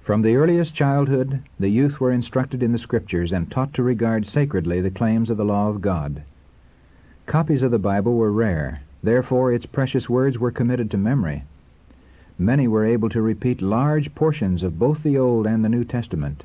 From 0.00 0.22
the 0.22 0.36
earliest 0.36 0.74
childhood, 0.74 1.42
the 1.60 1.68
youth 1.68 2.00
were 2.00 2.10
instructed 2.10 2.62
in 2.62 2.72
the 2.72 2.78
Scriptures 2.78 3.34
and 3.34 3.50
taught 3.50 3.74
to 3.74 3.82
regard 3.82 4.26
sacredly 4.26 4.80
the 4.80 4.90
claims 4.90 5.28
of 5.28 5.36
the 5.36 5.44
law 5.44 5.68
of 5.68 5.82
God. 5.82 6.22
Copies 7.26 7.62
of 7.62 7.70
the 7.70 7.78
Bible 7.78 8.14
were 8.14 8.32
rare, 8.32 8.80
therefore 9.02 9.52
its 9.52 9.66
precious 9.66 10.08
words 10.08 10.38
were 10.38 10.50
committed 10.50 10.90
to 10.92 10.96
memory. 10.96 11.44
Many 12.38 12.68
were 12.68 12.84
able 12.84 13.08
to 13.08 13.22
repeat 13.22 13.62
large 13.62 14.14
portions 14.14 14.62
of 14.62 14.78
both 14.78 15.02
the 15.02 15.16
Old 15.16 15.46
and 15.46 15.64
the 15.64 15.70
New 15.70 15.84
Testament. 15.84 16.44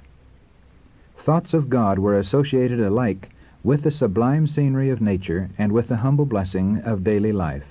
Thoughts 1.17 1.53
of 1.53 1.69
God 1.69 1.99
were 1.99 2.17
associated 2.17 2.79
alike 2.79 3.29
with 3.63 3.83
the 3.83 3.91
sublime 3.91 4.47
scenery 4.47 4.89
of 4.89 5.01
nature 5.01 5.49
and 5.57 5.71
with 5.71 5.89
the 5.89 5.97
humble 5.97 6.25
blessing 6.25 6.79
of 6.79 7.03
daily 7.03 7.33
life. 7.33 7.65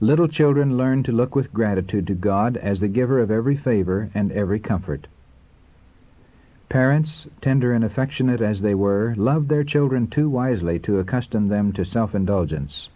Little 0.00 0.28
children 0.28 0.76
learned 0.76 1.04
to 1.06 1.12
look 1.12 1.34
with 1.34 1.52
gratitude 1.52 2.06
to 2.06 2.14
God 2.14 2.56
as 2.56 2.78
the 2.78 2.86
giver 2.86 3.18
of 3.18 3.32
every 3.32 3.56
favor 3.56 4.10
and 4.14 4.30
every 4.30 4.60
comfort. 4.60 5.08
Parents, 6.68 7.26
tender 7.40 7.72
and 7.72 7.82
affectionate 7.82 8.40
as 8.40 8.60
they 8.60 8.74
were, 8.74 9.14
loved 9.16 9.48
their 9.48 9.64
children 9.64 10.06
too 10.06 10.30
wisely 10.30 10.78
to 10.80 11.00
accustom 11.00 11.48
them 11.48 11.72
to 11.72 11.84
self-indulgence. 11.84 12.90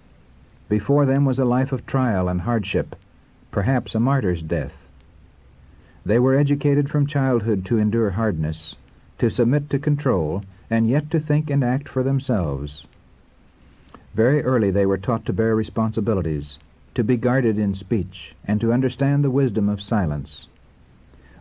Before 0.69 1.07
them 1.07 1.25
was 1.25 1.41
a 1.41 1.45
life 1.45 1.73
of 1.73 1.87
trial 1.87 2.29
and 2.29 2.43
hardship, 2.43 2.95
perhaps 3.53 3.95
a 3.95 4.01
martyr's 4.01 4.43
death. 4.43 4.89
They 6.05 6.19
were 6.19 6.35
educated 6.35 6.91
from 6.91 7.07
childhood 7.07 7.65
to 7.67 7.79
endure 7.79 8.11
hardness, 8.11 8.75
to 9.19 9.31
submit 9.31 9.71
to 9.71 9.79
control, 9.79 10.43
and 10.69 10.89
yet 10.89 11.11
to 11.13 11.21
think 11.21 11.49
and 11.49 11.63
act 11.63 11.89
for 11.89 12.03
themselves. 12.03 12.89
Very 14.15 14.43
early 14.43 14.73
they 14.73 14.87
were 14.87 14.99
taught 14.99 15.25
to 15.27 15.33
bear 15.33 15.55
responsibilities, 15.55 16.59
to 16.95 17.05
be 17.05 17.17
guarded 17.17 17.59
in 17.59 17.75
speech, 17.75 18.35
and 18.45 18.61
to 18.61 18.73
understand 18.73 19.23
the 19.23 19.31
wisdom 19.31 19.69
of 19.69 19.81
silence. 19.81 20.49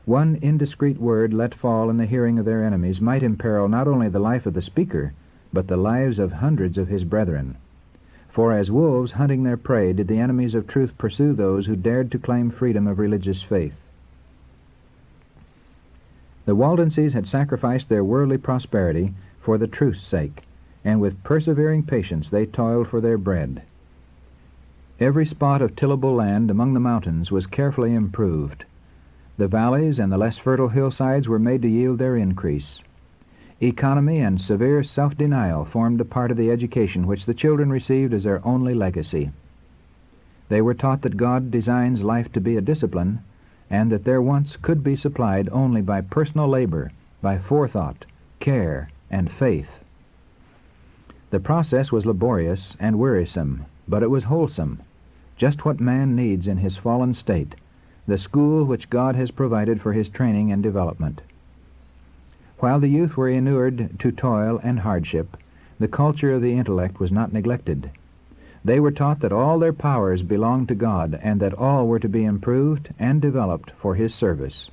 One 0.05 0.37
indiscreet 0.41 0.99
word 0.99 1.33
let 1.33 1.55
fall 1.55 1.89
in 1.89 1.97
the 1.97 2.05
hearing 2.05 2.37
of 2.37 2.45
their 2.45 2.63
enemies 2.63 3.01
might 3.01 3.23
imperil 3.23 3.67
not 3.67 3.87
only 3.87 4.09
the 4.09 4.19
life 4.19 4.45
of 4.45 4.53
the 4.53 4.61
speaker, 4.61 5.13
but 5.53 5.67
the 5.67 5.77
lives 5.77 6.19
of 6.19 6.33
hundreds 6.33 6.77
of 6.77 6.87
his 6.87 7.03
brethren. 7.03 7.57
For 8.31 8.53
as 8.53 8.71
wolves 8.71 9.11
hunting 9.13 9.43
their 9.43 9.57
prey 9.57 9.91
did 9.91 10.07
the 10.07 10.19
enemies 10.19 10.55
of 10.55 10.65
truth 10.65 10.97
pursue 10.97 11.33
those 11.33 11.65
who 11.65 11.75
dared 11.75 12.11
to 12.11 12.19
claim 12.19 12.49
freedom 12.49 12.87
of 12.87 12.97
religious 12.97 13.43
faith. 13.43 13.75
The 16.45 16.55
Waldenses 16.55 17.13
had 17.13 17.27
sacrificed 17.27 17.89
their 17.89 18.03
worldly 18.05 18.37
prosperity 18.37 19.13
for 19.41 19.57
the 19.57 19.67
truth's 19.67 20.07
sake, 20.07 20.43
and 20.85 21.01
with 21.01 21.21
persevering 21.23 21.83
patience 21.83 22.29
they 22.29 22.45
toiled 22.45 22.87
for 22.87 23.01
their 23.01 23.17
bread. 23.17 23.63
Every 24.99 25.25
spot 25.25 25.61
of 25.61 25.75
tillable 25.75 26.15
land 26.15 26.49
among 26.49 26.73
the 26.73 26.79
mountains 26.79 27.31
was 27.31 27.47
carefully 27.47 27.93
improved. 27.93 28.63
The 29.37 29.47
valleys 29.47 29.99
and 29.99 30.11
the 30.11 30.17
less 30.17 30.37
fertile 30.37 30.69
hillsides 30.69 31.27
were 31.27 31.39
made 31.39 31.63
to 31.63 31.69
yield 31.69 31.97
their 31.97 32.15
increase. 32.15 32.81
Economy 33.63 34.17
and 34.19 34.41
severe 34.41 34.81
self-denial 34.81 35.65
formed 35.65 36.01
a 36.01 36.05
part 36.05 36.31
of 36.31 36.37
the 36.37 36.49
education 36.49 37.05
which 37.05 37.27
the 37.27 37.33
children 37.33 37.69
received 37.69 38.11
as 38.11 38.23
their 38.23 38.43
only 38.43 38.73
legacy. 38.73 39.31
They 40.49 40.61
were 40.61 40.73
taught 40.73 41.03
that 41.03 41.15
God 41.15 41.51
designs 41.51 42.01
life 42.01 42.31
to 42.31 42.41
be 42.41 42.57
a 42.57 42.61
discipline, 42.61 43.19
and 43.69 43.91
that 43.91 44.03
their 44.03 44.19
wants 44.19 44.57
could 44.57 44.83
be 44.83 44.95
supplied 44.95 45.47
only 45.51 45.81
by 45.81 46.01
personal 46.01 46.47
labor, 46.47 46.91
by 47.21 47.37
forethought, 47.37 48.05
care, 48.39 48.89
and 49.11 49.31
faith. 49.31 49.83
The 51.29 51.39
process 51.39 51.91
was 51.91 52.05
laborious 52.05 52.75
and 52.79 52.97
wearisome, 52.97 53.65
but 53.87 54.01
it 54.01 54.09
was 54.09 54.23
wholesome, 54.23 54.81
just 55.37 55.65
what 55.65 55.79
man 55.79 56.15
needs 56.15 56.47
in 56.47 56.57
his 56.57 56.77
fallen 56.77 57.13
state, 57.13 57.53
the 58.07 58.17
school 58.17 58.63
which 58.65 58.89
God 58.89 59.15
has 59.15 59.29
provided 59.29 59.81
for 59.81 59.93
his 59.93 60.09
training 60.09 60.51
and 60.51 60.63
development. 60.63 61.21
While 62.61 62.79
the 62.79 62.89
youth 62.89 63.17
were 63.17 63.27
inured 63.27 63.97
to 63.97 64.11
toil 64.11 64.59
and 64.61 64.81
hardship, 64.81 65.35
the 65.79 65.87
culture 65.87 66.31
of 66.31 66.43
the 66.43 66.53
intellect 66.53 66.99
was 66.99 67.11
not 67.11 67.33
neglected. 67.33 67.89
They 68.63 68.79
were 68.79 68.91
taught 68.91 69.21
that 69.21 69.31
all 69.31 69.57
their 69.57 69.73
powers 69.73 70.21
belonged 70.21 70.67
to 70.67 70.75
God 70.75 71.19
and 71.23 71.39
that 71.39 71.55
all 71.55 71.87
were 71.87 71.97
to 71.97 72.07
be 72.07 72.23
improved 72.23 72.93
and 72.99 73.19
developed 73.19 73.71
for 73.71 73.95
His 73.95 74.13
service. 74.13 74.69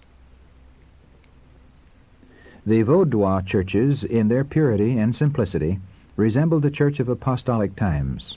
The 2.67 2.83
Vaudois 2.83 3.41
churches, 3.47 4.05
in 4.05 4.29
their 4.29 4.45
purity 4.45 4.99
and 4.99 5.17
simplicity, 5.17 5.79
resembled 6.15 6.65
the 6.65 6.71
church 6.71 7.01
of 7.01 7.09
apostolic 7.09 7.75
times. 7.75 8.37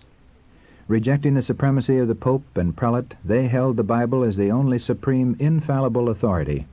Rejecting 0.88 1.34
the 1.34 1.41
supremacy 1.41 1.98
of 1.98 2.08
the 2.08 2.15
pope 2.15 2.46
and 2.55 2.74
prelate, 2.74 3.15
they 3.25 3.50
held 3.50 3.75
the 3.75 3.84
Bible 3.84 4.24
as 4.24 4.38
the 4.38 4.50
only 4.50 4.79
supreme 4.79 5.36
infallible 5.39 6.08
authority. 6.08 6.67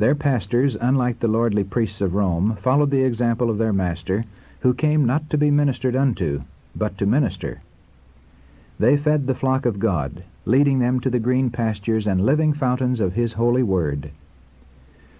Their 0.00 0.14
pastors, 0.14 0.78
unlike 0.80 1.20
the 1.20 1.28
lordly 1.28 1.62
priests 1.62 2.00
of 2.00 2.14
Rome, 2.14 2.56
followed 2.58 2.90
the 2.90 3.04
example 3.04 3.50
of 3.50 3.58
their 3.58 3.74
master, 3.74 4.24
who 4.60 4.72
came 4.72 5.04
not 5.04 5.28
to 5.28 5.36
be 5.36 5.50
ministered 5.50 5.94
unto, 5.94 6.44
but 6.74 6.96
to 6.96 7.04
minister. 7.04 7.60
They 8.78 8.96
fed 8.96 9.26
the 9.26 9.34
flock 9.34 9.66
of 9.66 9.78
God, 9.78 10.22
leading 10.46 10.78
them 10.78 11.00
to 11.00 11.10
the 11.10 11.18
green 11.18 11.50
pastures 11.50 12.06
and 12.06 12.24
living 12.24 12.54
fountains 12.54 12.98
of 12.98 13.12
His 13.12 13.34
holy 13.34 13.62
word. 13.62 14.10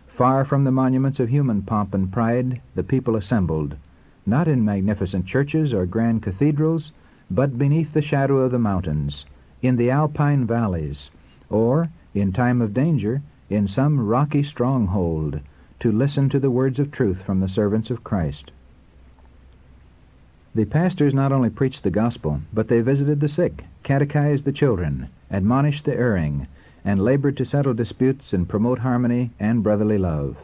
Far 0.07 0.47
from 0.47 0.63
the 0.63 0.73
monuments 0.73 1.21
of 1.21 1.29
human 1.29 1.61
pomp 1.61 1.93
and 1.93 2.11
pride, 2.11 2.63
the 2.75 2.83
people 2.83 3.17
assembled, 3.17 3.77
not 4.25 4.49
in 4.49 4.65
magnificent 4.65 5.27
churches 5.27 5.75
or 5.75 5.85
grand 5.85 6.23
cathedrals, 6.23 6.91
but 7.31 7.59
beneath 7.59 7.93
the 7.93 8.01
shadow 8.01 8.39
of 8.39 8.51
the 8.51 8.59
mountains, 8.59 9.27
in 9.61 9.77
the 9.77 9.91
alpine 9.91 10.47
valleys, 10.47 11.11
or, 11.51 11.91
in 12.15 12.33
time 12.33 12.63
of 12.63 12.73
danger, 12.73 13.21
in 13.50 13.69
some 13.69 14.07
rocky 14.07 14.42
stronghold, 14.42 15.40
to 15.80 15.90
listen 15.90 16.28
to 16.28 16.38
the 16.38 16.50
words 16.50 16.78
of 16.78 16.90
truth 16.90 17.21
from 17.23 17.40
the 17.40 17.49
servants 17.49 17.90
of 17.90 18.04
Christ. 18.04 18.52
The 20.54 20.64
pastors 20.64 21.12
not 21.12 21.33
only 21.33 21.50
preached 21.50 21.83
the 21.83 21.90
gospel, 21.90 22.40
but 22.52 22.69
they 22.69 22.80
visited 22.80 23.21
the 23.21 23.28
sick, 23.28 23.64
catechized 23.83 24.45
the 24.45 24.52
children, 24.52 25.09
admonished 25.30 25.85
the 25.85 25.97
erring, 25.97 26.47
and 26.85 27.02
labored 27.02 27.37
to 27.37 27.45
settle 27.45 27.75
disputes 27.75 28.33
and 28.33 28.49
promote 28.49 28.78
harmony 28.78 29.30
and 29.38 29.62
brotherly 29.62 29.99
love. 29.99 30.37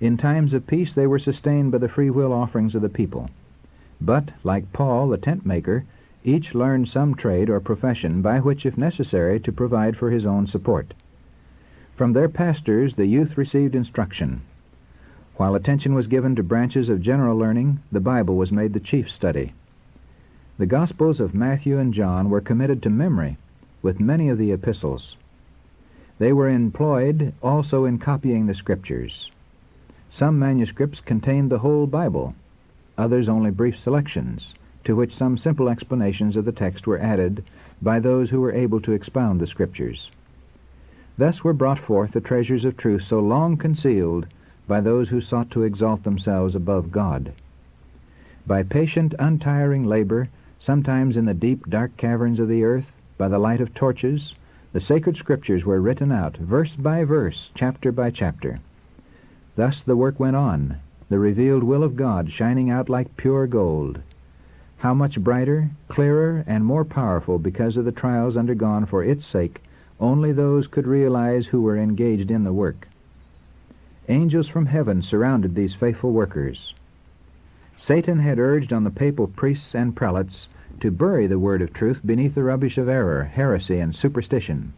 In 0.00 0.16
times 0.16 0.54
of 0.54 0.66
peace 0.66 0.94
they 0.94 1.06
were 1.06 1.18
sustained 1.18 1.72
by 1.72 1.78
the 1.78 1.88
free 1.88 2.10
will 2.10 2.32
offerings 2.32 2.74
of 2.74 2.82
the 2.82 2.88
people. 2.88 3.28
But, 4.00 4.30
like 4.42 4.72
Paul, 4.72 5.08
the 5.08 5.18
tent 5.18 5.44
maker, 5.44 5.84
each 6.24 6.54
learned 6.54 6.88
some 6.88 7.14
trade 7.14 7.50
or 7.50 7.60
profession 7.60 8.22
by 8.22 8.40
which, 8.40 8.64
if 8.64 8.78
necessary, 8.78 9.38
to 9.40 9.52
provide 9.52 9.96
for 9.96 10.10
his 10.10 10.24
own 10.24 10.46
support. 10.46 10.94
From 12.00 12.14
their 12.14 12.30
pastors 12.30 12.94
the 12.94 13.04
youth 13.04 13.36
received 13.36 13.74
instruction, 13.74 14.40
while 15.36 15.54
attention 15.54 15.92
was 15.92 16.06
given 16.06 16.34
to 16.36 16.42
branches 16.42 16.88
of 16.88 17.02
general 17.02 17.36
learning, 17.36 17.80
the 17.92 18.00
Bible 18.00 18.36
was 18.38 18.50
made 18.50 18.72
the 18.72 18.80
chief 18.80 19.10
study. 19.10 19.52
The 20.56 20.64
Gospels 20.64 21.20
of 21.20 21.34
Matthew 21.34 21.76
and 21.78 21.92
John 21.92 22.30
were 22.30 22.40
committed 22.40 22.80
to 22.84 22.88
memory, 22.88 23.36
with 23.82 24.00
many 24.00 24.30
of 24.30 24.38
the 24.38 24.50
epistles. 24.50 25.18
They 26.18 26.32
were 26.32 26.48
employed 26.48 27.34
also 27.42 27.84
in 27.84 27.98
copying 27.98 28.46
the 28.46 28.54
Scriptures. 28.54 29.30
Some 30.08 30.38
manuscripts 30.38 31.02
contained 31.02 31.50
the 31.50 31.58
whole 31.58 31.86
Bible, 31.86 32.34
others 32.96 33.28
only 33.28 33.50
brief 33.50 33.78
selections, 33.78 34.54
to 34.84 34.96
which 34.96 35.14
some 35.14 35.36
simple 35.36 35.68
explanations 35.68 36.34
of 36.34 36.46
the 36.46 36.52
text 36.52 36.86
were 36.86 36.98
added 36.98 37.44
by 37.82 38.00
those 38.00 38.30
who 38.30 38.40
were 38.40 38.52
able 38.52 38.80
to 38.80 38.92
expound 38.92 39.38
the 39.38 39.46
Scriptures. 39.46 40.10
Thus 41.20 41.44
were 41.44 41.52
brought 41.52 41.78
forth 41.78 42.12
the 42.12 42.22
treasures 42.22 42.64
of 42.64 42.78
truth 42.78 43.02
so 43.02 43.20
long 43.20 43.58
concealed 43.58 44.26
by 44.66 44.80
those 44.80 45.10
who 45.10 45.20
sought 45.20 45.50
to 45.50 45.64
exalt 45.64 46.02
themselves 46.02 46.54
above 46.54 46.90
God. 46.90 47.32
By 48.46 48.62
patient, 48.62 49.14
untiring 49.18 49.84
labor, 49.84 50.30
sometimes 50.58 51.18
in 51.18 51.26
the 51.26 51.34
deep, 51.34 51.68
dark 51.68 51.94
caverns 51.98 52.40
of 52.40 52.48
the 52.48 52.64
earth, 52.64 52.94
by 53.18 53.28
the 53.28 53.38
light 53.38 53.60
of 53.60 53.74
torches, 53.74 54.34
the 54.72 54.80
sacred 54.80 55.14
scriptures 55.14 55.66
were 55.66 55.82
written 55.82 56.10
out, 56.10 56.38
verse 56.38 56.74
by 56.74 57.04
verse, 57.04 57.50
chapter 57.54 57.92
by 57.92 58.08
chapter. 58.08 58.60
Thus 59.56 59.82
the 59.82 59.98
work 59.98 60.18
went 60.18 60.36
on, 60.36 60.76
the 61.10 61.18
revealed 61.18 61.64
will 61.64 61.84
of 61.84 61.96
God 61.96 62.32
shining 62.32 62.70
out 62.70 62.88
like 62.88 63.18
pure 63.18 63.46
gold. 63.46 64.00
How 64.78 64.94
much 64.94 65.22
brighter, 65.22 65.68
clearer, 65.86 66.44
and 66.46 66.64
more 66.64 66.86
powerful 66.86 67.38
because 67.38 67.76
of 67.76 67.84
the 67.84 67.92
trials 67.92 68.38
undergone 68.38 68.86
for 68.86 69.04
its 69.04 69.26
sake, 69.26 69.62
only 70.00 70.32
those 70.32 70.66
could 70.66 70.86
realize 70.86 71.46
who 71.46 71.60
were 71.60 71.76
engaged 71.76 72.30
in 72.30 72.44
the 72.44 72.52
work. 72.52 72.88
Angels 74.08 74.48
from 74.48 74.66
heaven 74.66 75.02
surrounded 75.02 75.54
these 75.54 75.74
faithful 75.74 76.12
workers. 76.12 76.74
Satan 77.76 78.18
had 78.18 78.38
urged 78.38 78.72
on 78.72 78.84
the 78.84 78.90
papal 78.90 79.26
priests 79.26 79.74
and 79.74 79.94
prelates 79.94 80.48
to 80.80 80.90
bury 80.90 81.26
the 81.26 81.38
word 81.38 81.62
of 81.62 81.72
truth 81.72 82.00
beneath 82.04 82.34
the 82.34 82.42
rubbish 82.42 82.78
of 82.78 82.88
error, 82.88 83.24
heresy, 83.24 83.78
and 83.78 83.94
superstition. 83.94 84.72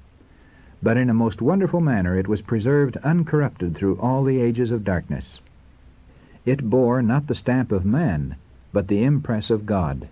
But 0.82 0.96
in 0.96 1.08
a 1.08 1.14
most 1.14 1.40
wonderful 1.40 1.80
manner 1.80 2.16
it 2.16 2.28
was 2.28 2.42
preserved 2.42 2.96
uncorrupted 2.98 3.76
through 3.76 3.98
all 3.98 4.24
the 4.24 4.40
ages 4.40 4.70
of 4.70 4.84
darkness. 4.84 5.40
It 6.44 6.68
bore 6.68 7.02
not 7.02 7.28
the 7.28 7.36
stamp 7.36 7.70
of 7.70 7.84
man, 7.84 8.34
but 8.72 8.88
the 8.88 9.04
impress 9.04 9.50
of 9.50 9.66
God. 9.66 10.08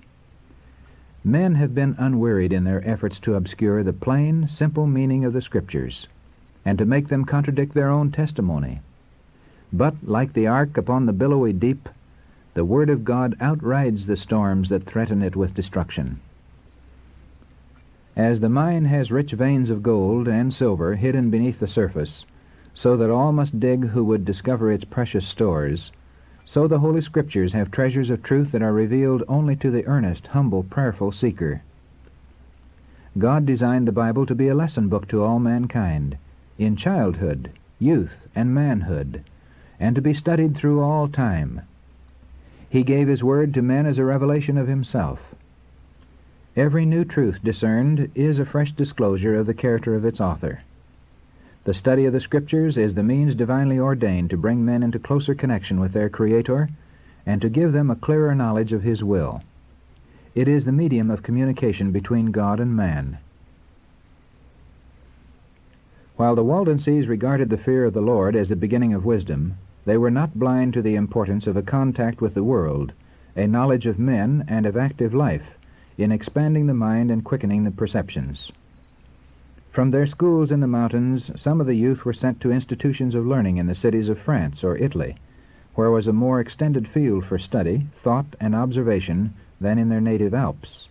Men 1.22 1.56
have 1.56 1.74
been 1.74 1.96
unwearied 1.98 2.50
in 2.50 2.64
their 2.64 2.82
efforts 2.88 3.20
to 3.20 3.34
obscure 3.34 3.82
the 3.82 3.92
plain, 3.92 4.48
simple 4.48 4.86
meaning 4.86 5.22
of 5.26 5.34
the 5.34 5.42
Scriptures, 5.42 6.08
and 6.64 6.78
to 6.78 6.86
make 6.86 7.08
them 7.08 7.26
contradict 7.26 7.74
their 7.74 7.90
own 7.90 8.10
testimony. 8.10 8.80
But, 9.70 9.96
like 10.02 10.32
the 10.32 10.46
ark 10.46 10.78
upon 10.78 11.04
the 11.04 11.12
billowy 11.12 11.52
deep, 11.52 11.90
the 12.54 12.64
Word 12.64 12.88
of 12.88 13.04
God 13.04 13.36
outrides 13.38 14.06
the 14.06 14.16
storms 14.16 14.70
that 14.70 14.84
threaten 14.84 15.22
it 15.22 15.36
with 15.36 15.52
destruction. 15.52 16.20
As 18.16 18.40
the 18.40 18.48
mine 18.48 18.86
has 18.86 19.12
rich 19.12 19.32
veins 19.32 19.68
of 19.68 19.82
gold 19.82 20.26
and 20.26 20.54
silver 20.54 20.94
hidden 20.94 21.28
beneath 21.28 21.60
the 21.60 21.68
surface, 21.68 22.24
so 22.72 22.96
that 22.96 23.10
all 23.10 23.32
must 23.32 23.60
dig 23.60 23.88
who 23.88 24.04
would 24.04 24.24
discover 24.24 24.72
its 24.72 24.84
precious 24.84 25.26
stores, 25.28 25.92
so 26.50 26.66
the 26.66 26.80
Holy 26.80 27.00
Scriptures 27.00 27.52
have 27.52 27.70
treasures 27.70 28.10
of 28.10 28.24
truth 28.24 28.50
that 28.50 28.60
are 28.60 28.72
revealed 28.72 29.22
only 29.28 29.54
to 29.54 29.70
the 29.70 29.86
earnest, 29.86 30.26
humble, 30.26 30.64
prayerful 30.64 31.12
seeker. 31.12 31.62
God 33.16 33.46
designed 33.46 33.86
the 33.86 33.92
Bible 33.92 34.26
to 34.26 34.34
be 34.34 34.48
a 34.48 34.54
lesson 34.56 34.88
book 34.88 35.06
to 35.08 35.22
all 35.22 35.38
mankind, 35.38 36.16
in 36.58 36.74
childhood, 36.74 37.52
youth, 37.78 38.26
and 38.34 38.52
manhood, 38.52 39.22
and 39.78 39.94
to 39.94 40.02
be 40.02 40.12
studied 40.12 40.56
through 40.56 40.80
all 40.80 41.06
time. 41.06 41.60
He 42.68 42.82
gave 42.82 43.06
his 43.06 43.22
word 43.22 43.54
to 43.54 43.62
men 43.62 43.86
as 43.86 44.00
a 44.00 44.04
revelation 44.04 44.58
of 44.58 44.66
himself. 44.66 45.36
Every 46.56 46.84
new 46.84 47.04
truth 47.04 47.44
discerned 47.44 48.10
is 48.16 48.40
a 48.40 48.44
fresh 48.44 48.72
disclosure 48.72 49.36
of 49.36 49.46
the 49.46 49.54
character 49.54 49.94
of 49.94 50.04
its 50.04 50.20
author. 50.20 50.62
The 51.64 51.74
study 51.74 52.06
of 52.06 52.14
the 52.14 52.20
Scriptures 52.20 52.78
is 52.78 52.94
the 52.94 53.02
means 53.02 53.34
divinely 53.34 53.78
ordained 53.78 54.30
to 54.30 54.38
bring 54.38 54.64
men 54.64 54.82
into 54.82 54.98
closer 54.98 55.34
connection 55.34 55.78
with 55.78 55.92
their 55.92 56.08
Creator 56.08 56.70
and 57.26 57.42
to 57.42 57.50
give 57.50 57.72
them 57.72 57.90
a 57.90 57.96
clearer 57.96 58.34
knowledge 58.34 58.72
of 58.72 58.82
His 58.82 59.04
will. 59.04 59.42
It 60.34 60.48
is 60.48 60.64
the 60.64 60.72
medium 60.72 61.10
of 61.10 61.22
communication 61.22 61.92
between 61.92 62.30
God 62.30 62.60
and 62.60 62.74
man. 62.74 63.18
While 66.16 66.34
the 66.34 66.44
Waldenses 66.44 67.08
regarded 67.08 67.50
the 67.50 67.58
fear 67.58 67.84
of 67.84 67.92
the 67.92 68.00
Lord 68.00 68.34
as 68.34 68.48
the 68.48 68.56
beginning 68.56 68.94
of 68.94 69.04
wisdom, 69.04 69.54
they 69.84 69.98
were 69.98 70.10
not 70.10 70.38
blind 70.38 70.72
to 70.74 70.82
the 70.82 70.94
importance 70.94 71.46
of 71.46 71.56
a 71.56 71.62
contact 71.62 72.22
with 72.22 72.32
the 72.32 72.44
world, 72.44 72.92
a 73.36 73.46
knowledge 73.46 73.86
of 73.86 73.98
men 73.98 74.44
and 74.48 74.64
of 74.64 74.76
active 74.78 75.12
life, 75.12 75.58
in 75.98 76.10
expanding 76.10 76.66
the 76.66 76.74
mind 76.74 77.10
and 77.10 77.24
quickening 77.24 77.64
the 77.64 77.70
perceptions. 77.70 78.50
From 79.72 79.92
their 79.92 80.06
schools 80.06 80.50
in 80.50 80.58
the 80.58 80.66
mountains, 80.66 81.30
some 81.36 81.60
of 81.60 81.68
the 81.68 81.76
youth 81.76 82.04
were 82.04 82.12
sent 82.12 82.40
to 82.40 82.50
institutions 82.50 83.14
of 83.14 83.24
learning 83.24 83.56
in 83.56 83.68
the 83.68 83.74
cities 83.76 84.08
of 84.08 84.18
France 84.18 84.64
or 84.64 84.76
Italy, 84.76 85.14
where 85.76 85.92
was 85.92 86.08
a 86.08 86.12
more 86.12 86.40
extended 86.40 86.88
field 86.88 87.24
for 87.24 87.38
study, 87.38 87.86
thought, 87.94 88.34
and 88.40 88.56
observation 88.56 89.32
than 89.60 89.78
in 89.78 89.88
their 89.88 90.00
native 90.00 90.34
Alps. 90.34 90.88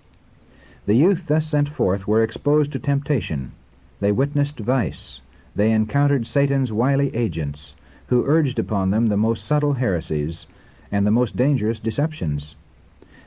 The 0.86 0.94
youth 0.94 1.28
thus 1.28 1.46
sent 1.46 1.68
forth 1.68 2.08
were 2.08 2.24
exposed 2.24 2.72
to 2.72 2.80
temptation. 2.80 3.52
They 4.00 4.13
witnessed 4.13 4.60
vice. 4.60 5.20
They 5.58 5.74
encountered 5.74 6.26
Satan's 6.26 6.72
wily 6.72 7.13
agents, 7.13 7.76
who 8.08 8.24
urged 8.26 8.60
upon 8.60 8.92
them 8.92 9.08
the 9.08 9.18
most 9.18 9.44
subtle 9.44 9.74
heresies 9.74 10.46
and 10.89 11.06
the 11.06 11.12
most 11.12 11.36
dangerous 11.36 11.82
deceptions. 11.82 12.56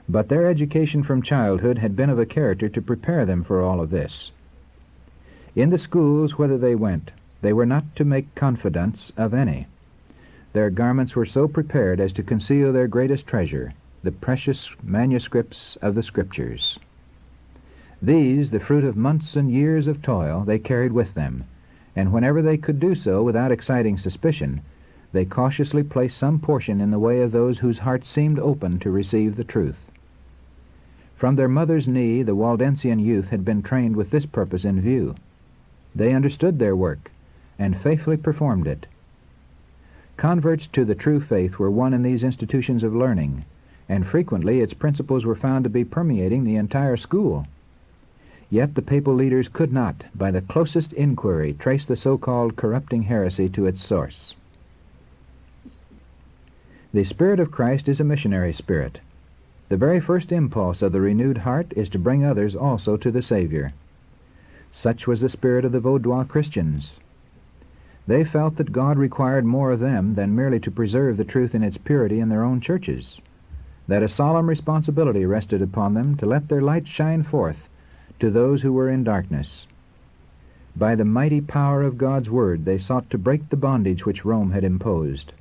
But 0.08 0.30
their 0.30 0.46
education 0.46 1.02
from 1.02 1.20
childhood 1.20 1.76
had 1.76 1.94
been 1.94 2.08
of 2.08 2.18
a 2.18 2.24
character 2.24 2.70
to 2.70 2.80
prepare 2.80 3.26
them 3.26 3.44
for 3.44 3.60
all 3.60 3.82
of 3.82 3.90
this. 3.90 4.32
In 5.54 5.68
the 5.68 5.76
schools 5.76 6.38
whither 6.38 6.56
they 6.56 6.74
went, 6.74 7.10
they 7.42 7.52
were 7.52 7.66
not 7.66 7.94
to 7.96 8.06
make 8.06 8.34
confidants 8.34 9.12
of 9.18 9.34
any. 9.34 9.66
Their 10.54 10.70
garments 10.70 11.14
were 11.14 11.26
so 11.26 11.46
prepared 11.46 12.00
as 12.00 12.14
to 12.14 12.22
conceal 12.22 12.72
their 12.72 12.88
greatest 12.88 13.26
treasure, 13.26 13.74
the 14.02 14.12
precious 14.12 14.70
manuscripts 14.82 15.76
of 15.82 15.94
the 15.94 16.02
Scriptures. 16.02 16.78
These, 18.00 18.50
the 18.50 18.60
fruit 18.60 18.82
of 18.82 18.96
months 18.96 19.36
and 19.36 19.50
years 19.50 19.88
of 19.88 20.00
toil, 20.00 20.40
they 20.40 20.58
carried 20.58 20.92
with 20.92 21.12
them, 21.12 21.44
and 21.94 22.14
whenever 22.14 22.40
they 22.40 22.56
could 22.56 22.80
do 22.80 22.94
so 22.94 23.22
without 23.22 23.52
exciting 23.52 23.98
suspicion, 23.98 24.62
they 25.12 25.26
cautiously 25.26 25.82
placed 25.82 26.16
some 26.16 26.38
portion 26.38 26.80
in 26.80 26.90
the 26.90 26.98
way 26.98 27.20
of 27.20 27.30
those 27.30 27.58
whose 27.58 27.80
hearts 27.80 28.08
seemed 28.08 28.38
open 28.38 28.78
to 28.78 28.90
receive 28.90 29.36
the 29.36 29.44
truth. 29.44 29.90
From 31.14 31.34
their 31.34 31.48
mother's 31.48 31.86
knee 31.86 32.22
the 32.22 32.34
Waldensian 32.34 33.00
youth 33.00 33.28
had 33.28 33.44
been 33.44 33.62
trained 33.62 33.96
with 33.96 34.08
this 34.08 34.24
purpose 34.24 34.64
in 34.64 34.80
view. 34.80 35.14
They 35.94 36.14
understood 36.14 36.58
their 36.58 36.74
work, 36.74 37.10
and 37.58 37.76
faithfully 37.76 38.16
performed 38.16 38.66
it. 38.66 38.86
Converts 40.16 40.66
to 40.68 40.84
the 40.84 40.94
true 40.94 41.20
faith 41.20 41.58
were 41.58 41.70
won 41.70 41.92
in 41.92 42.02
these 42.02 42.24
institutions 42.24 42.82
of 42.82 42.94
learning, 42.94 43.44
and 43.88 44.06
frequently 44.06 44.60
its 44.60 44.72
principles 44.72 45.24
were 45.24 45.34
found 45.34 45.64
to 45.64 45.70
be 45.70 45.84
permeating 45.84 46.44
the 46.44 46.56
entire 46.56 46.96
school. 46.96 47.46
Yet 48.48 48.74
the 48.74 48.82
papal 48.82 49.14
leaders 49.14 49.48
could 49.48 49.72
not, 49.72 50.04
by 50.14 50.30
the 50.30 50.40
closest 50.42 50.92
inquiry, 50.92 51.54
trace 51.54 51.84
the 51.84 51.96
so-called 51.96 52.56
corrupting 52.56 53.02
heresy 53.02 53.48
to 53.50 53.66
its 53.66 53.84
source. 53.84 54.34
The 56.94 57.04
Spirit 57.04 57.40
of 57.40 57.50
Christ 57.50 57.88
is 57.88 58.00
a 58.00 58.04
missionary 58.04 58.52
spirit. 58.52 59.00
The 59.68 59.78
very 59.78 60.00
first 60.00 60.32
impulse 60.32 60.82
of 60.82 60.92
the 60.92 61.00
renewed 61.00 61.38
heart 61.38 61.72
is 61.74 61.88
to 61.90 61.98
bring 61.98 62.24
others 62.24 62.54
also 62.54 62.96
to 62.98 63.10
the 63.10 63.22
Savior. 63.22 63.72
Such 64.74 65.06
was 65.06 65.20
the 65.20 65.28
spirit 65.28 65.64
of 65.64 65.70
the 65.70 65.78
Vaudois 65.78 66.24
Christians. 66.24 66.98
They 68.08 68.24
felt 68.24 68.56
that 68.56 68.72
God 68.72 68.98
required 68.98 69.44
more 69.44 69.70
of 69.70 69.78
them 69.78 70.16
than 70.16 70.34
merely 70.34 70.58
to 70.58 70.72
preserve 70.72 71.16
the 71.16 71.24
truth 71.24 71.54
in 71.54 71.62
its 71.62 71.78
purity 71.78 72.18
in 72.18 72.30
their 72.30 72.42
own 72.42 72.60
churches, 72.60 73.20
that 73.86 74.02
a 74.02 74.08
solemn 74.08 74.48
responsibility 74.48 75.24
rested 75.24 75.62
upon 75.62 75.94
them 75.94 76.16
to 76.16 76.26
let 76.26 76.48
their 76.48 76.60
light 76.60 76.88
shine 76.88 77.22
forth 77.22 77.68
to 78.18 78.28
those 78.28 78.62
who 78.62 78.72
were 78.72 78.88
in 78.88 79.04
darkness. 79.04 79.68
By 80.74 80.96
the 80.96 81.04
mighty 81.04 81.40
power 81.40 81.82
of 81.82 81.96
God's 81.96 82.28
Word 82.28 82.64
they 82.64 82.78
sought 82.78 83.08
to 83.10 83.18
break 83.18 83.50
the 83.50 83.56
bondage 83.56 84.04
which 84.04 84.24
Rome 84.24 84.50
had 84.50 84.64
imposed. 84.64 85.32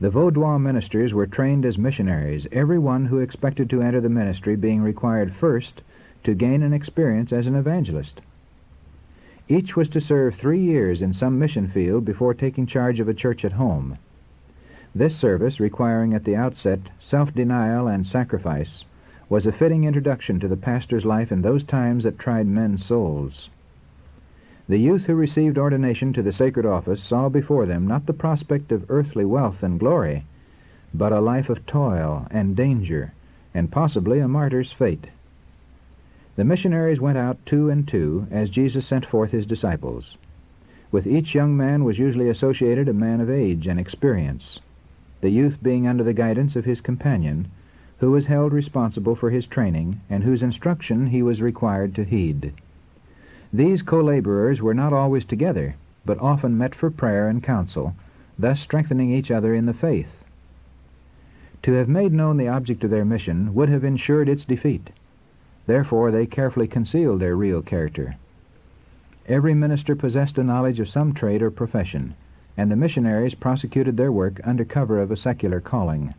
The 0.00 0.10
Vaudois 0.10 0.58
ministers 0.58 1.14
were 1.14 1.28
trained 1.28 1.64
as 1.64 1.78
missionaries, 1.78 2.48
every 2.50 2.80
one 2.80 3.06
who 3.06 3.18
expected 3.18 3.70
to 3.70 3.82
enter 3.82 4.00
the 4.00 4.08
ministry 4.08 4.56
being 4.56 4.82
required 4.82 5.32
first 5.32 5.82
to 6.24 6.34
gain 6.34 6.64
an 6.64 6.72
experience 6.72 7.32
as 7.32 7.46
an 7.46 7.54
evangelist. 7.54 8.22
Each 9.52 9.74
was 9.74 9.88
to 9.88 10.00
serve 10.00 10.36
three 10.36 10.60
years 10.60 11.02
in 11.02 11.12
some 11.12 11.36
mission 11.36 11.66
field 11.66 12.04
before 12.04 12.34
taking 12.34 12.66
charge 12.66 13.00
of 13.00 13.08
a 13.08 13.14
church 13.14 13.44
at 13.44 13.54
home. 13.54 13.98
This 14.94 15.16
service, 15.16 15.58
requiring 15.58 16.14
at 16.14 16.22
the 16.22 16.36
outset 16.36 16.78
self-denial 17.00 17.88
and 17.88 18.06
sacrifice, 18.06 18.84
was 19.28 19.48
a 19.48 19.52
fitting 19.52 19.82
introduction 19.82 20.38
to 20.38 20.46
the 20.46 20.56
pastor's 20.56 21.04
life 21.04 21.32
in 21.32 21.42
those 21.42 21.64
times 21.64 22.04
that 22.04 22.16
tried 22.16 22.46
men's 22.46 22.84
souls. 22.84 23.50
The 24.68 24.78
youth 24.78 25.06
who 25.06 25.16
received 25.16 25.58
ordination 25.58 26.12
to 26.12 26.22
the 26.22 26.30
sacred 26.30 26.64
office 26.64 27.02
saw 27.02 27.28
before 27.28 27.66
them 27.66 27.88
not 27.88 28.06
the 28.06 28.12
prospect 28.12 28.70
of 28.70 28.86
earthly 28.88 29.24
wealth 29.24 29.64
and 29.64 29.80
glory, 29.80 30.26
but 30.94 31.12
a 31.12 31.20
life 31.20 31.50
of 31.50 31.66
toil 31.66 32.28
and 32.30 32.54
danger, 32.54 33.14
and 33.52 33.72
possibly 33.72 34.20
a 34.20 34.28
martyr's 34.28 34.70
fate. 34.70 35.08
The 36.40 36.46
missionaries 36.46 37.02
went 37.02 37.18
out 37.18 37.36
two 37.44 37.68
and 37.68 37.86
two 37.86 38.26
as 38.30 38.48
Jesus 38.48 38.86
sent 38.86 39.04
forth 39.04 39.30
his 39.30 39.44
disciples. 39.44 40.16
With 40.90 41.06
each 41.06 41.34
young 41.34 41.54
man 41.54 41.84
was 41.84 41.98
usually 41.98 42.30
associated 42.30 42.88
a 42.88 42.94
man 42.94 43.20
of 43.20 43.28
age 43.28 43.66
and 43.66 43.78
experience, 43.78 44.58
the 45.20 45.28
youth 45.28 45.62
being 45.62 45.86
under 45.86 46.02
the 46.02 46.14
guidance 46.14 46.56
of 46.56 46.64
his 46.64 46.80
companion, 46.80 47.48
who 47.98 48.10
was 48.10 48.24
held 48.24 48.54
responsible 48.54 49.14
for 49.14 49.28
his 49.28 49.46
training 49.46 50.00
and 50.08 50.24
whose 50.24 50.42
instruction 50.42 51.08
he 51.08 51.22
was 51.22 51.42
required 51.42 51.94
to 51.96 52.04
heed. 52.04 52.54
These 53.52 53.82
co-laborers 53.82 54.62
were 54.62 54.72
not 54.72 54.94
always 54.94 55.26
together, 55.26 55.74
but 56.06 56.18
often 56.20 56.56
met 56.56 56.74
for 56.74 56.90
prayer 56.90 57.28
and 57.28 57.42
counsel, 57.42 57.94
thus 58.38 58.60
strengthening 58.60 59.10
each 59.10 59.30
other 59.30 59.52
in 59.52 59.66
the 59.66 59.74
faith. 59.74 60.24
To 61.64 61.72
have 61.72 61.86
made 61.90 62.14
known 62.14 62.38
the 62.38 62.48
object 62.48 62.82
of 62.82 62.88
their 62.88 63.04
mission 63.04 63.52
would 63.52 63.68
have 63.68 63.84
ensured 63.84 64.30
its 64.30 64.46
defeat. 64.46 64.88
Therefore 65.66 66.10
they 66.10 66.24
carefully 66.24 66.66
concealed 66.66 67.20
their 67.20 67.36
real 67.36 67.60
character. 67.60 68.16
Every 69.26 69.52
minister 69.52 69.94
possessed 69.94 70.38
a 70.38 70.42
knowledge 70.42 70.80
of 70.80 70.88
some 70.88 71.12
trade 71.12 71.42
or 71.42 71.50
profession, 71.50 72.14
and 72.56 72.70
the 72.70 72.76
missionaries 72.76 73.34
prosecuted 73.34 73.96
their 73.98 74.10
work 74.10 74.40
under 74.42 74.64
cover 74.64 74.98
of 75.00 75.10
a 75.10 75.16
secular 75.16 75.60
calling. 75.60 76.14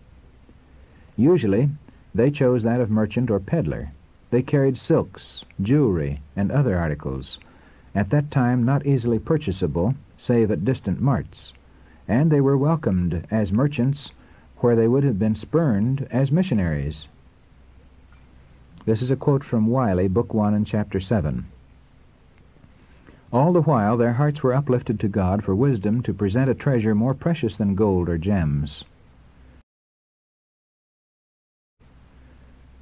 Usually, 1.18 1.70
they 2.14 2.30
chose 2.30 2.62
that 2.64 2.82
of 2.82 2.92
merchant 2.92 3.32
or 3.32 3.40
peddler, 3.40 3.90
they 4.30 4.44
carried 4.44 4.78
silks, 4.78 5.44
jewelry, 5.60 6.22
and 6.36 6.52
other 6.52 6.78
articles, 6.78 7.40
at 7.96 8.12
that 8.12 8.32
time 8.32 8.64
not 8.64 8.86
easily 8.86 9.20
purchasable 9.20 9.96
save 10.18 10.52
at 10.52 10.64
distant 10.64 11.02
marts, 11.02 11.54
and 12.08 12.32
they 12.32 12.42
were 12.42 12.58
welcomed 12.58 13.26
as 13.32 13.52
merchants 13.52 14.12
where 14.58 14.76
they 14.76 14.88
would 14.88 15.04
have 15.04 15.18
been 15.18 15.36
spurned 15.36 16.08
as 16.12 16.32
missionaries. 16.32 17.08
This 18.84 19.04
is 19.04 19.12
a 19.12 19.16
quote 19.16 19.44
from 19.44 19.68
Wylie, 19.68 20.08
Book 20.08 20.34
1 20.34 20.56
and 20.56 20.66
Chapter 20.66 21.00
7. 21.00 21.46
All 23.32 23.54
the 23.54 23.62
while 23.62 23.96
their 23.96 24.14
hearts 24.14 24.42
were 24.42 24.56
uplifted 24.56 25.00
to 25.02 25.08
God 25.08 25.44
for 25.44 25.54
wisdom 25.54 26.02
to 26.02 26.16
present 26.16 26.50
a 26.50 26.56
treasure 26.56 26.96
more 26.96 27.14
precious 27.14 27.56
than 27.56 27.76
gold 27.76 28.10
or 28.10 28.18
gems. 28.18 28.84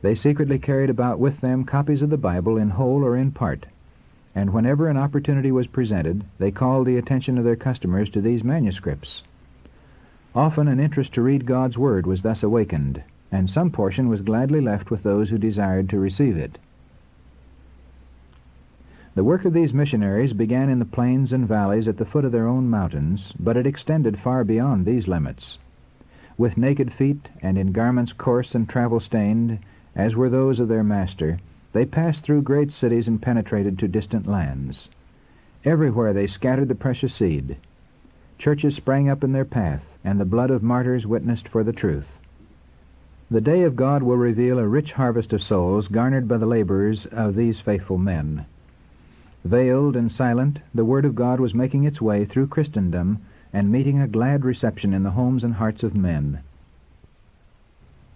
They 0.02 0.16
secretly 0.16 0.58
carried 0.58 0.90
about 0.90 1.20
with 1.20 1.42
them 1.42 1.66
copies 1.66 2.02
of 2.02 2.10
the 2.10 2.18
Bible 2.18 2.56
in 2.58 2.70
whole 2.70 3.04
or 3.04 3.18
in 3.18 3.34
part, 3.34 3.66
and 4.34 4.54
whenever 4.54 4.88
an 4.88 4.96
opportunity 4.96 5.52
was 5.52 5.68
presented, 5.68 6.24
they 6.38 6.50
called 6.50 6.88
the 6.88 6.96
attention 6.96 7.38
of 7.38 7.44
their 7.44 7.58
customers 7.58 8.10
to 8.12 8.22
these 8.22 8.42
manuscripts. 8.42 9.24
Often 10.34 10.70
an 10.70 10.80
interest 10.80 11.14
to 11.16 11.22
read 11.22 11.46
God's 11.46 11.78
Word 11.78 12.08
was 12.08 12.22
thus 12.22 12.42
awakened, 12.42 13.04
and 13.32 13.50
some 13.50 13.70
portion 13.70 14.10
was 14.10 14.22
gladly 14.22 14.62
left 14.62 14.90
with 14.90 15.04
those 15.04 15.30
who 15.30 15.38
desired 15.38 15.90
to 15.90 16.00
receive 16.00 16.38
it. 16.38 16.58
The 19.16 19.24
work 19.24 19.44
of 19.44 19.54
these 19.54 19.74
missionaries 19.74 20.34
began 20.34 20.70
in 20.70 20.80
the 20.80 20.86
plains 20.86 21.34
and 21.34 21.48
valleys 21.48 21.88
at 21.88 21.98
the 21.98 22.06
foot 22.06 22.26
of 22.26 22.32
their 22.32 22.48
own 22.48 22.70
mountains, 22.70 23.34
but 23.40 23.58
it 23.58 23.68
extended 23.68 24.18
far 24.20 24.44
beyond 24.44 24.86
these 24.86 25.08
limits. 25.08 25.58
With 26.38 26.58
naked 26.58 26.94
feet 26.94 27.28
and 27.42 27.58
in 27.58 27.72
garments 27.74 28.14
coarse 28.14 28.56
and 28.56 28.70
travel-stained, 28.70 29.60
as 29.96 30.16
were 30.16 30.30
those 30.30 30.60
of 30.60 30.70
their 30.70 30.84
master, 30.84 31.40
they 31.74 31.86
passed 31.86 32.24
through 32.24 32.44
great 32.44 32.72
cities 32.72 33.08
and 33.08 33.22
penetrated 33.22 33.78
to 33.80 33.88
distant 33.88 34.26
lands. 34.26 34.90
Everywhere 35.66 36.14
they 36.14 36.28
scattered 36.28 36.70
the 36.70 36.76
precious 36.76 37.14
seed. 37.14 37.58
Churches 38.38 38.76
sprang 38.76 39.10
up 39.10 39.24
in 39.24 39.34
their 39.34 39.44
path, 39.44 39.98
and 40.04 40.20
the 40.20 40.24
blood 40.24 40.50
of 40.50 40.64
martyrs 40.64 41.06
witnessed 41.06 41.50
for 41.50 41.64
the 41.64 41.74
truth. 41.74 42.19
The 43.32 43.42
day 43.42 43.62
of 43.62 43.76
God 43.76 44.02
will 44.02 44.18
reveal 44.18 44.58
a 44.58 44.68
rich 44.68 44.94
harvest 44.94 45.34
of 45.34 45.44
souls 45.44 45.88
garnered 45.88 46.28
by 46.28 46.38
the 46.38 46.48
labors 46.48 47.06
of 47.06 47.36
these 47.36 47.62
faithful 47.62 48.00
men. 48.00 48.46
Veiled 49.46 49.96
and 49.96 50.12
silent, 50.12 50.62
the 50.74 50.84
Word 50.84 51.06
of 51.06 51.14
God 51.14 51.40
was 51.40 51.54
making 51.54 51.84
its 51.84 52.02
way 52.02 52.26
through 52.26 52.48
Christendom 52.48 53.20
and 53.54 53.72
meeting 53.72 54.02
a 54.02 54.08
glad 54.08 54.44
reception 54.44 54.96
in 54.96 55.04
the 55.04 55.12
homes 55.12 55.44
and 55.44 55.54
hearts 55.54 55.84
of 55.84 55.96
men. 55.96 56.40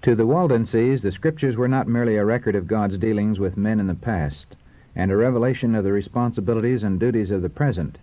To 0.02 0.16
the 0.16 0.26
Waldenses, 0.26 1.04
the 1.04 1.12
Scriptures 1.12 1.56
were 1.56 1.68
not 1.68 1.88
merely 1.88 2.16
a 2.16 2.26
record 2.26 2.56
of 2.56 2.66
God's 2.66 2.98
dealings 2.98 3.40
with 3.40 3.56
men 3.56 3.80
in 3.80 3.86
the 3.86 3.94
past, 3.94 4.56
and 4.96 5.12
a 5.12 5.16
revelation 5.16 5.76
of 5.76 5.84
the 5.84 5.92
responsibilities 5.92 6.84
and 6.84 7.00
duties 7.00 7.30
of 7.30 7.44
the 7.44 7.50
present, 7.50 8.00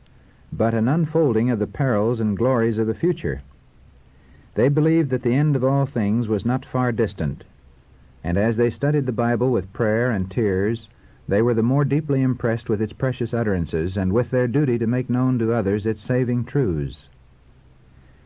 but 0.53 0.75
an 0.75 0.87
unfolding 0.87 1.51
of 1.51 1.59
the 1.59 1.67
perils 1.67 2.21
and 2.21 2.37
glories 2.37 2.79
of 2.79 2.87
the 2.87 2.95
future. 2.95 3.43
They 4.61 4.69
believed 4.69 5.09
that 5.09 5.23
the 5.23 5.33
end 5.33 5.57
of 5.57 5.65
all 5.65 5.87
things 5.87 6.29
was 6.29 6.45
not 6.45 6.67
far 6.67 6.93
distant, 6.93 7.45
and 8.23 8.37
as 8.37 8.59
they 8.59 8.69
studied 8.69 9.07
the 9.07 9.11
Bible 9.11 9.51
with 9.51 9.73
prayer 9.73 10.11
and 10.11 10.31
tears, 10.31 10.87
they 11.27 11.41
were 11.41 11.55
the 11.55 11.63
more 11.63 11.87
deeply 11.87 12.21
impressed 12.21 12.69
with 12.69 12.83
its 12.83 12.93
precious 12.93 13.33
utterances 13.33 13.97
and 13.97 14.13
with 14.13 14.31
their 14.31 14.47
duty 14.47 14.77
to 14.77 14.87
make 14.87 15.09
known 15.09 15.39
to 15.39 15.55
others 15.55 15.87
its 15.87 16.03
saving 16.03 16.45
truths. 16.45 17.09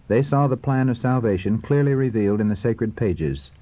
They 0.09 0.23
saw 0.25 0.49
the 0.49 0.57
plan 0.57 0.89
of 0.89 0.99
salvation 0.99 1.59
clearly 1.59 1.95
revealed 1.95 2.41
in 2.41 2.49
the 2.49 2.57
sacred 2.57 2.97
pages, 2.97 3.53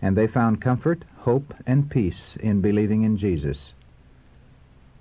and 0.00 0.16
they 0.16 0.26
found 0.26 0.62
comfort, 0.62 1.04
hope, 1.18 1.52
and 1.66 1.90
peace 1.90 2.38
in 2.40 2.62
believing 2.62 3.02
in 3.02 3.18
Jesus. 3.18 3.74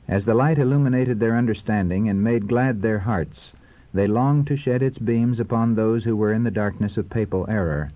As 0.09 0.25
the 0.25 0.33
light 0.33 0.59
illuminated 0.59 1.21
their 1.21 1.37
understanding 1.37 2.09
and 2.09 2.21
made 2.21 2.49
glad 2.49 2.81
their 2.81 2.99
hearts, 2.99 3.53
they 3.93 4.07
longed 4.07 4.47
to 4.47 4.55
shed 4.55 4.81
its 4.81 4.97
beams 4.97 5.39
upon 5.39 5.75
those 5.75 6.03
who 6.03 6.15
were 6.15 6.33
in 6.33 6.43
the 6.43 6.49
darkness 6.49 6.97
of 6.97 7.09
papal 7.09 7.45
error. 7.47 7.91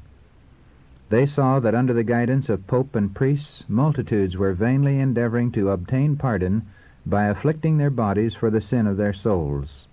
They 1.09 1.25
saw 1.25 1.59
that 1.61 1.73
under 1.73 1.93
the 1.93 2.03
guidance 2.03 2.49
of 2.49 2.67
pope 2.67 2.95
and 2.95 3.15
priests, 3.15 3.63
multitudes 3.67 4.37
were 4.37 4.53
vainly 4.53 4.99
endeavoring 4.99 5.51
to 5.53 5.71
obtain 5.71 6.15
pardon 6.15 6.63
by 7.05 7.25
afflicting 7.25 7.77
their 7.77 7.89
bodies 7.89 8.35
for 8.35 8.51
the 8.51 8.61
sin 8.61 8.85
of 8.85 8.97
their 8.97 9.13
souls. 9.13 9.87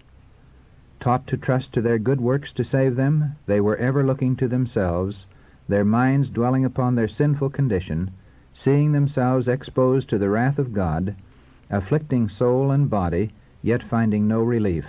Taught 1.01 1.27
to 1.29 1.37
trust 1.37 1.73
to 1.73 1.81
their 1.81 1.99
good 1.99 2.21
works 2.21 2.53
to 2.53 2.65
save 2.65 2.97
them, 2.97 3.37
they 3.47 3.61
were 3.61 3.77
ever 3.77 4.05
looking 4.05 4.37
to 4.37 4.49
themselves 4.49 5.27
their 5.69 5.85
minds 5.85 6.29
dwelling 6.29 6.65
upon 6.65 6.95
their 6.95 7.09
sinful 7.09 7.49
condition, 7.49 8.11
seeing 8.53 8.93
themselves 8.93 9.49
exposed 9.49 10.11
to 10.11 10.19
the 10.19 10.29
wrath 10.29 10.59
of 10.59 10.75
God, 10.75 11.15
afflicting 11.71 12.29
soul 12.29 12.71
and 12.71 12.91
body, 12.91 13.31
yet 13.63 13.83
finding 13.83 14.29
no 14.29 14.43
relief. 14.43 14.85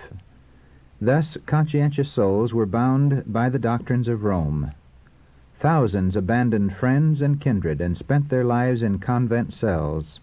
Thus 1.02 1.38
conscientious 1.46 2.08
souls 2.08 2.54
were 2.54 2.66
bound 2.66 3.26
by 3.28 3.50
the 3.50 3.60
doctrines 3.60 4.08
of 4.08 4.24
Rome. 4.24 4.72
Thousands 5.60 6.16
abandoned 6.16 6.74
friends 6.74 7.22
and 7.22 7.38
kindred 7.38 7.82
and 7.82 7.98
spent 7.98 8.30
their 8.30 8.46
lives 8.46 8.82
in 8.82 9.00
convent 9.00 9.52
cells. 9.52 10.22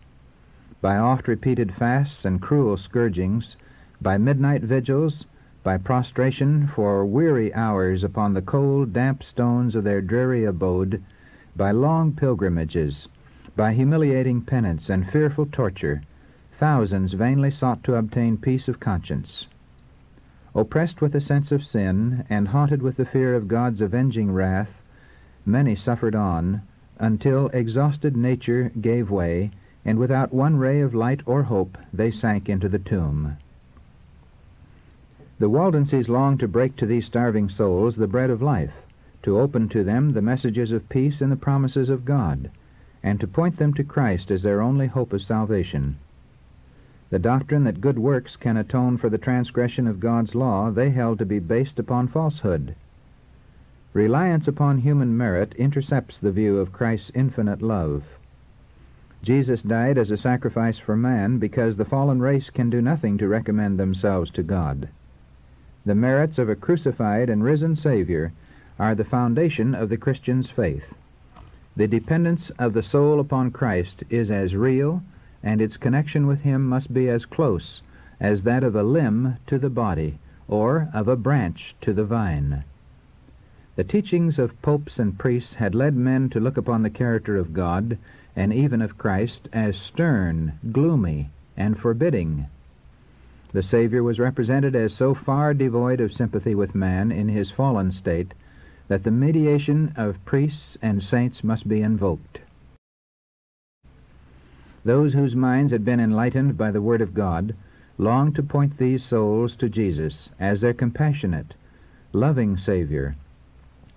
By 0.81 0.97
oft-repeated 0.97 1.75
fasts 1.75 2.25
and 2.25 2.41
cruel 2.41 2.79
scourgings, 2.79 3.55
by 4.01 4.17
midnight 4.17 4.63
vigils, 4.63 5.27
by 5.63 5.77
prostration 5.77 6.67
for 6.67 7.05
weary 7.05 7.53
hours 7.53 8.03
upon 8.03 8.33
the 8.33 8.41
cold, 8.41 8.95
damp 8.95 9.23
stones 9.23 9.75
of 9.75 9.85
their 9.85 10.01
dreary 10.01 10.45
abode, 10.47 11.03
by 11.55 11.71
long 11.71 12.13
pilgrimages, 12.13 13.09
by 13.55 13.75
humiliating 13.75 14.41
penance 14.41 14.89
and 14.89 15.07
fearful 15.07 15.45
torture, 15.45 16.01
thousands 16.51 17.13
vainly 17.13 17.51
sought 17.51 17.85
to 17.85 17.97
obtain 17.97 18.39
peace 18.39 18.69
of 18.69 18.81
conscience. 18.81 19.49
Oppressed 20.55 21.01
with 21.01 21.15
a 21.15 21.21
sense 21.23 21.51
of 21.51 21.65
sin 21.65 22.25
and 22.29 22.49
haunted 22.49 22.83
with 22.83 22.99
the 22.99 23.07
fear 23.07 23.35
of 23.35 23.49
God's 23.49 23.81
avenging 23.81 24.31
wrath, 24.33 24.83
many 25.47 25.75
suffered 25.75 26.15
on 26.15 26.61
until 26.99 27.47
exhausted 27.55 28.15
nature 28.19 28.71
gave 28.79 29.11
way, 29.11 29.51
and 29.83 29.99
without 29.99 30.31
one 30.35 30.59
ray 30.59 30.83
of 30.83 30.95
light 30.95 31.23
or 31.25 31.45
hope 31.45 31.79
they 31.91 32.11
sank 32.11 32.51
into 32.51 32.69
the 32.69 32.79
tomb. 32.79 33.39
The 35.39 35.49
Waldenses 35.49 36.11
longed 36.11 36.41
to 36.41 36.49
break 36.49 36.77
to 36.77 36.85
these 36.85 37.07
starving 37.07 37.49
souls 37.49 37.97
the 37.97 38.07
bread 38.07 38.29
of 38.29 38.43
life, 38.43 38.83
to 39.23 39.39
open 39.41 39.71
to 39.71 39.83
them 39.83 40.13
the 40.13 40.21
messages 40.21 40.71
of 40.71 40.91
peace 40.91 41.23
and 41.23 41.33
the 41.33 41.37
promises 41.37 41.89
of 41.89 42.05
God, 42.05 42.51
and 43.03 43.19
to 43.21 43.27
point 43.27 43.57
them 43.57 43.73
to 43.73 43.83
Christ 43.85 44.31
as 44.31 44.43
their 44.43 44.61
only 44.61 44.89
hope 44.89 45.15
of 45.15 45.23
salvation. 45.23 45.97
The 47.13 47.19
doctrine 47.19 47.65
that 47.65 47.83
good 47.83 47.99
works 47.99 48.37
can 48.37 48.57
atone 48.57 48.97
for 48.97 49.11
the 49.11 49.19
transgression 49.19 49.87
of 49.87 50.01
God's 50.01 50.35
law 50.35 50.71
they 50.71 50.89
held 50.89 51.19
to 51.19 51.27
be 51.27 51.41
based 51.41 51.79
upon 51.79 52.09
falsehood. 52.09 52.75
Reliance 53.93 54.49
upon 54.49 54.79
human 54.79 55.15
merit 55.15 55.55
intercepts 55.59 56.19
the 56.19 56.33
view 56.33 56.57
of 56.57 56.73
Christ's 56.73 57.13
infinite 57.15 57.61
love. 57.61 58.05
Jesus 59.23 59.61
died 59.61 59.99
as 59.99 60.11
a 60.11 60.17
sacrifice 60.17 60.79
for 60.79 60.97
man 60.97 61.37
because 61.37 61.77
the 61.77 61.85
fallen 61.85 62.23
race 62.23 62.49
can 62.49 62.71
do 62.71 62.81
nothing 62.81 63.19
to 63.19 63.29
recommend 63.29 63.79
themselves 63.79 64.31
to 64.31 64.43
God. 64.43 64.89
The 65.85 65.95
merits 65.95 66.39
of 66.39 66.49
a 66.49 66.57
crucified 66.57 67.29
and 67.29 67.45
risen 67.45 67.77
Savior 67.77 68.33
are 68.79 68.95
the 68.95 69.05
foundation 69.05 69.75
of 69.75 69.91
the 69.91 69.99
Christian's 69.99 70.49
faith. 70.49 70.95
The 71.77 71.87
dependence 71.87 72.49
of 72.59 72.73
the 72.73 72.83
soul 72.83 73.21
upon 73.21 73.51
Christ 73.51 74.03
is 74.09 74.31
as 74.31 74.57
real, 74.57 75.03
and 75.43 75.61
its 75.61 75.77
connection 75.77 76.27
with 76.27 76.43
Him 76.43 76.69
must 76.69 76.95
be 76.95 77.09
as 77.09 77.27
close 77.27 77.83
as 78.21 78.45
that 78.45 78.63
of 78.63 78.77
a 78.77 78.85
limb 78.85 79.37
to 79.49 79.59
the 79.59 79.69
body, 79.69 80.19
or 80.47 80.89
of 80.95 81.09
a 81.09 81.17
branch 81.17 81.75
to 81.81 81.93
the 81.93 82.05
vine. 82.05 82.63
The 83.75 83.83
teachings 83.83 84.39
of 84.39 84.61
popes 84.63 85.01
and 85.01 85.19
priests 85.19 85.55
had 85.55 85.75
led 85.75 85.97
men 85.97 86.29
to 86.31 86.39
look 86.39 86.57
upon 86.57 86.83
the 86.83 86.91
character 86.91 87.37
of 87.37 87.53
God, 87.53 87.99
and 88.37 88.53
even 88.53 88.81
of 88.81 88.97
Christ, 88.97 89.49
as 89.53 89.77
stern, 89.77 90.53
gloomy, 90.71 91.31
and 91.57 91.77
forbidding. 91.77 92.47
The 93.51 93.63
Savior 93.65 94.03
was 94.05 94.21
represented 94.21 94.77
as 94.77 94.93
so 94.93 95.13
far 95.13 95.55
devoid 95.55 96.01
of 96.01 96.13
sympathy 96.13 96.55
with 96.55 96.75
man 96.77 97.11
in 97.11 97.29
his 97.29 97.51
fallen 97.51 97.91
state 97.91 98.33
that 98.87 99.03
the 99.03 99.11
mediation 99.11 99.93
of 99.97 100.25
priests 100.25 100.79
and 100.81 101.03
saints 101.03 101.43
must 101.43 101.67
be 101.67 101.83
invoked. 101.83 102.41
Those 104.85 105.13
whose 105.13 105.37
minds 105.37 105.71
had 105.71 105.85
been 105.85 106.01
enlightened 106.01 106.59
by 106.59 106.73
the 106.73 106.83
Word 106.83 107.01
of 107.01 107.15
God 107.15 107.55
longed 107.99 108.35
to 108.35 108.43
point 108.43 108.79
these 108.79 109.05
souls 109.05 109.55
to 109.57 109.69
Jesus 109.69 110.31
as 110.41 110.61
their 110.61 110.75
compassionate, 110.75 111.55
loving 112.13 112.57
Savior, 112.57 113.15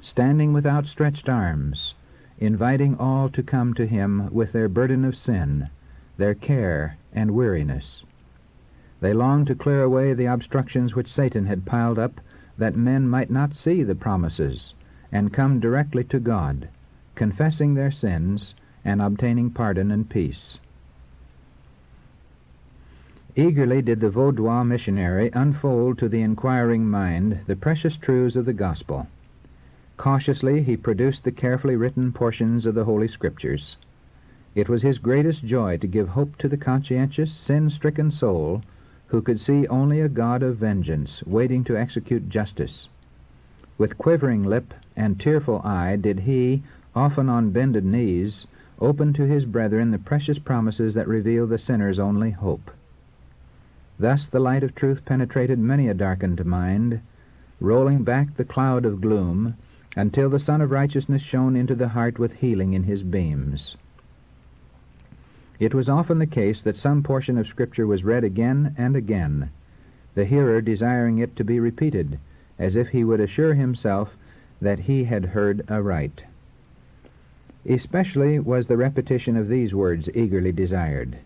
standing 0.04 0.54
with 0.54 0.68
outstretched 0.68 1.28
arms, 1.28 1.96
inviting 2.38 2.96
all 2.98 3.30
to 3.30 3.42
come 3.42 3.74
to 3.74 3.88
him 3.88 4.32
with 4.32 4.52
their 4.52 4.70
burden 4.70 5.04
of 5.04 5.16
sin, 5.16 5.70
their 6.18 6.36
care 6.36 6.98
and 7.12 7.32
weariness. 7.32 8.04
They 9.00 9.12
longed 9.14 9.48
to 9.48 9.56
clear 9.56 9.82
away 9.82 10.14
the 10.14 10.26
obstructions 10.26 10.96
which 10.96 11.12
Satan 11.12 11.48
had 11.48 11.66
piled 11.66 11.98
up 11.98 12.22
that 12.60 12.76
men 12.76 13.10
might 13.10 13.32
not 13.32 13.56
see 13.56 13.82
the 13.82 13.96
promises 13.96 14.76
and 15.12 15.34
come 15.34 15.60
directly 15.60 16.04
to 16.04 16.20
God, 16.20 16.70
confessing 17.16 17.74
their 17.74 17.90
sins 17.92 18.54
and 18.84 19.02
obtaining 19.02 19.50
pardon 19.50 19.90
and 19.90 20.08
peace. 20.08 20.60
Eagerly 23.38 23.82
did 23.82 24.00
the 24.00 24.10
Vaudois 24.10 24.64
missionary 24.64 25.30
unfold 25.34 25.98
to 25.98 26.08
the 26.08 26.22
inquiring 26.22 26.90
mind 26.90 27.40
the 27.48 27.56
precious 27.58 27.98
truths 27.98 28.38
of 28.38 28.46
the 28.46 28.54
gospel. 28.54 29.08
Cautiously 29.98 30.64
he 30.64 30.78
produced 30.78 31.26
the 31.26 31.34
carefully 31.34 31.76
written 31.76 32.14
portions 32.14 32.66
of 32.66 32.76
the 32.76 32.86
Holy 32.86 33.10
Scriptures. 33.10 33.76
It 34.56 34.70
was 34.70 34.84
his 34.84 35.00
greatest 35.00 35.44
joy 35.44 35.76
to 35.80 35.88
give 35.88 36.08
hope 36.08 36.38
to 36.38 36.48
the 36.48 36.56
conscientious, 36.56 37.34
sin-stricken 37.34 38.10
soul 38.12 38.62
who 39.08 39.22
could 39.22 39.42
see 39.42 39.68
only 39.68 40.00
a 40.00 40.08
God 40.08 40.42
of 40.42 40.56
vengeance 40.56 41.22
waiting 41.26 41.66
to 41.66 41.78
execute 41.78 42.30
justice. 42.30 42.88
With 43.78 43.98
quivering 43.98 44.44
lip 44.44 44.74
and 44.96 45.20
tearful 45.20 45.60
eye 45.62 45.98
did 45.98 46.22
he, 46.22 46.64
often 46.96 47.28
on 47.28 47.52
bended 47.52 47.84
knees, 47.84 48.48
open 48.80 49.12
to 49.12 49.28
his 49.28 49.44
brethren 49.44 49.92
the 49.92 50.00
precious 50.00 50.40
promises 50.40 50.94
that 50.94 51.10
reveal 51.10 51.46
the 51.46 51.58
sinner's 51.58 52.00
only 52.00 52.32
hope. 52.32 52.72
Thus 53.98 54.28
the 54.28 54.42
light 54.42 54.62
of 54.64 54.76
truth 54.76 55.06
penetrated 55.06 55.58
many 55.58 55.88
a 55.88 55.94
darkened 55.94 56.46
mind, 56.46 57.00
rolling 57.62 58.04
back 58.04 58.36
the 58.36 58.44
cloud 58.44 58.86
of 58.86 59.00
gloom 59.00 59.56
until 59.96 60.30
the 60.30 60.40
Sun 60.40 60.60
of 60.60 60.72
Righteousness 60.72 61.22
shone 61.22 61.56
into 61.56 61.76
the 61.76 61.88
heart 61.88 62.20
with 62.20 62.34
healing 62.34 62.74
in 62.74 62.84
his 62.84 63.04
beams. 63.04 63.78
It 65.60 65.74
was 65.74 65.88
often 65.88 66.20
the 66.20 66.26
case 66.28 66.62
that 66.64 66.76
some 66.76 67.04
portion 67.04 67.38
of 67.38 67.48
Scripture 67.48 67.88
was 67.88 68.04
read 68.04 68.26
again 68.26 68.76
and 68.78 68.98
again, 68.98 69.50
the 70.14 70.26
hearer 70.26 70.60
desiring 70.60 71.18
it 71.20 71.38
to 71.38 71.46
be 71.46 71.62
repeated, 71.62 72.20
as 72.60 72.76
if 72.76 72.90
he 72.90 73.06
would 73.06 73.22
assure 73.22 73.54
himself 73.54 74.18
that 74.60 74.80
he 74.80 75.06
had 75.06 75.28
heard 75.28 75.64
aright. 75.70 76.26
Especially 77.66 78.40
was 78.40 78.68
the 78.68 78.76
repetition 78.76 79.38
of 79.38 79.48
these 79.48 79.74
words 79.74 80.10
eagerly 80.14 80.52
desired. 80.52 81.20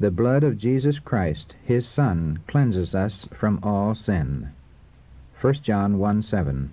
The 0.00 0.10
blood 0.10 0.42
of 0.42 0.58
Jesus 0.58 0.98
Christ, 0.98 1.54
his 1.62 1.86
Son, 1.86 2.40
cleanses 2.48 2.96
us 2.96 3.28
from 3.32 3.60
all 3.62 3.94
sin. 3.94 4.48
1 5.40 5.54
John 5.54 5.98
1 5.98 6.20
7. 6.20 6.72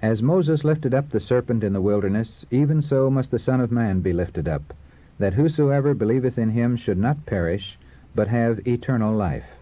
As 0.00 0.22
Moses 0.22 0.62
lifted 0.62 0.94
up 0.94 1.10
the 1.10 1.18
serpent 1.18 1.64
in 1.64 1.72
the 1.72 1.80
wilderness, 1.80 2.46
even 2.52 2.80
so 2.80 3.10
must 3.10 3.32
the 3.32 3.38
Son 3.40 3.60
of 3.60 3.72
Man 3.72 4.00
be 4.00 4.12
lifted 4.12 4.46
up, 4.46 4.72
that 5.18 5.34
whosoever 5.34 5.92
believeth 5.92 6.38
in 6.38 6.50
him 6.50 6.76
should 6.76 6.98
not 6.98 7.26
perish, 7.26 7.76
but 8.14 8.28
have 8.28 8.64
eternal 8.64 9.12
life. 9.12 9.56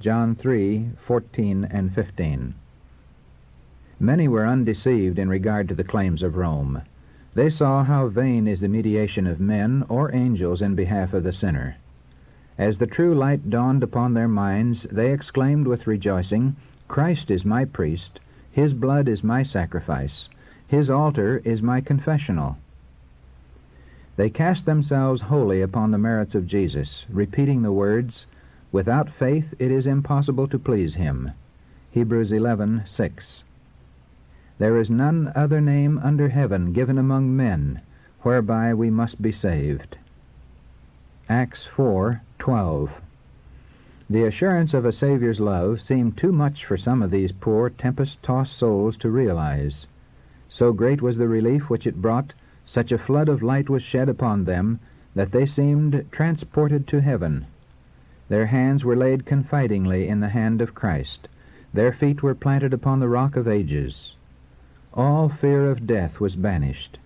John 0.00 0.34
3 0.34 0.92
14 0.98 1.64
and 1.64 1.94
15. 1.94 2.54
Many 4.00 4.26
were 4.26 4.46
undeceived 4.46 5.18
in 5.18 5.28
regard 5.28 5.68
to 5.68 5.74
the 5.74 5.84
claims 5.84 6.22
of 6.22 6.36
Rome. 6.36 6.80
They 7.36 7.50
saw 7.50 7.84
how 7.84 8.08
vain 8.08 8.48
is 8.48 8.62
the 8.62 8.68
mediation 8.68 9.26
of 9.26 9.38
men 9.38 9.84
or 9.90 10.10
angels 10.14 10.62
in 10.62 10.74
behalf 10.74 11.12
of 11.12 11.22
the 11.22 11.34
sinner. 11.34 11.76
As 12.56 12.78
the 12.78 12.86
true 12.86 13.14
light 13.14 13.50
dawned 13.50 13.82
upon 13.82 14.14
their 14.14 14.26
minds, 14.26 14.86
they 14.90 15.12
exclaimed 15.12 15.66
with 15.66 15.86
rejoicing, 15.86 16.56
Christ 16.88 17.30
is 17.30 17.44
my 17.44 17.66
priest, 17.66 18.20
his 18.50 18.72
blood 18.72 19.06
is 19.06 19.22
my 19.22 19.42
sacrifice. 19.42 20.30
His 20.66 20.88
altar 20.88 21.42
is 21.44 21.62
my 21.62 21.82
confessional. 21.82 22.56
They 24.16 24.30
cast 24.30 24.64
themselves 24.64 25.20
wholly 25.20 25.60
upon 25.60 25.90
the 25.90 25.98
merits 25.98 26.34
of 26.34 26.46
Jesus, 26.46 27.04
repeating 27.10 27.60
the 27.60 27.70
words, 27.70 28.26
Without 28.72 29.10
faith 29.10 29.52
it 29.58 29.70
is 29.70 29.86
impossible 29.86 30.48
to 30.48 30.58
please 30.58 30.94
him. 30.94 31.32
Hebrews 31.90 32.32
11:6. 32.32 33.42
There 34.58 34.78
is 34.78 34.88
none 34.88 35.30
other 35.34 35.60
name 35.60 36.00
under 36.02 36.30
heaven 36.30 36.72
given 36.72 36.96
among 36.96 37.36
men 37.36 37.82
whereby 38.22 38.72
we 38.72 38.88
must 38.88 39.20
be 39.20 39.30
saved. 39.30 39.98
Acts 41.28 41.66
4:12. 41.66 42.90
The 44.08 44.24
assurance 44.24 44.72
of 44.72 44.86
a 44.86 44.92
Savior's 44.92 45.40
love 45.40 45.82
seemed 45.82 46.16
too 46.16 46.32
much 46.32 46.64
for 46.64 46.78
some 46.78 47.02
of 47.02 47.10
these 47.10 47.32
poor, 47.32 47.68
tempest-tossed 47.68 48.56
souls 48.56 48.96
to 48.96 49.10
realize. 49.10 49.86
So 50.48 50.72
great 50.72 51.02
was 51.02 51.18
the 51.18 51.28
relief 51.28 51.68
which 51.68 51.86
it 51.86 52.00
brought, 52.00 52.32
such 52.64 52.92
a 52.92 52.98
flood 52.98 53.28
of 53.28 53.42
light 53.42 53.68
was 53.68 53.82
shed 53.82 54.08
upon 54.08 54.44
them, 54.44 54.80
that 55.14 55.32
they 55.32 55.44
seemed 55.44 56.06
transported 56.10 56.86
to 56.86 57.02
heaven. 57.02 57.44
Their 58.30 58.46
hands 58.46 58.86
were 58.86 58.96
laid 58.96 59.26
confidingly 59.26 60.08
in 60.08 60.20
the 60.20 60.30
hand 60.30 60.62
of 60.62 60.74
Christ. 60.74 61.28
Their 61.74 61.92
feet 61.92 62.22
were 62.22 62.34
planted 62.34 62.72
upon 62.72 63.00
the 63.00 63.08
rock 63.10 63.36
of 63.36 63.46
ages. 63.46 64.15
All 64.96 65.28
fear 65.28 65.70
of 65.70 65.86
death 65.86 66.20
was 66.20 66.36
banished. 66.36 66.98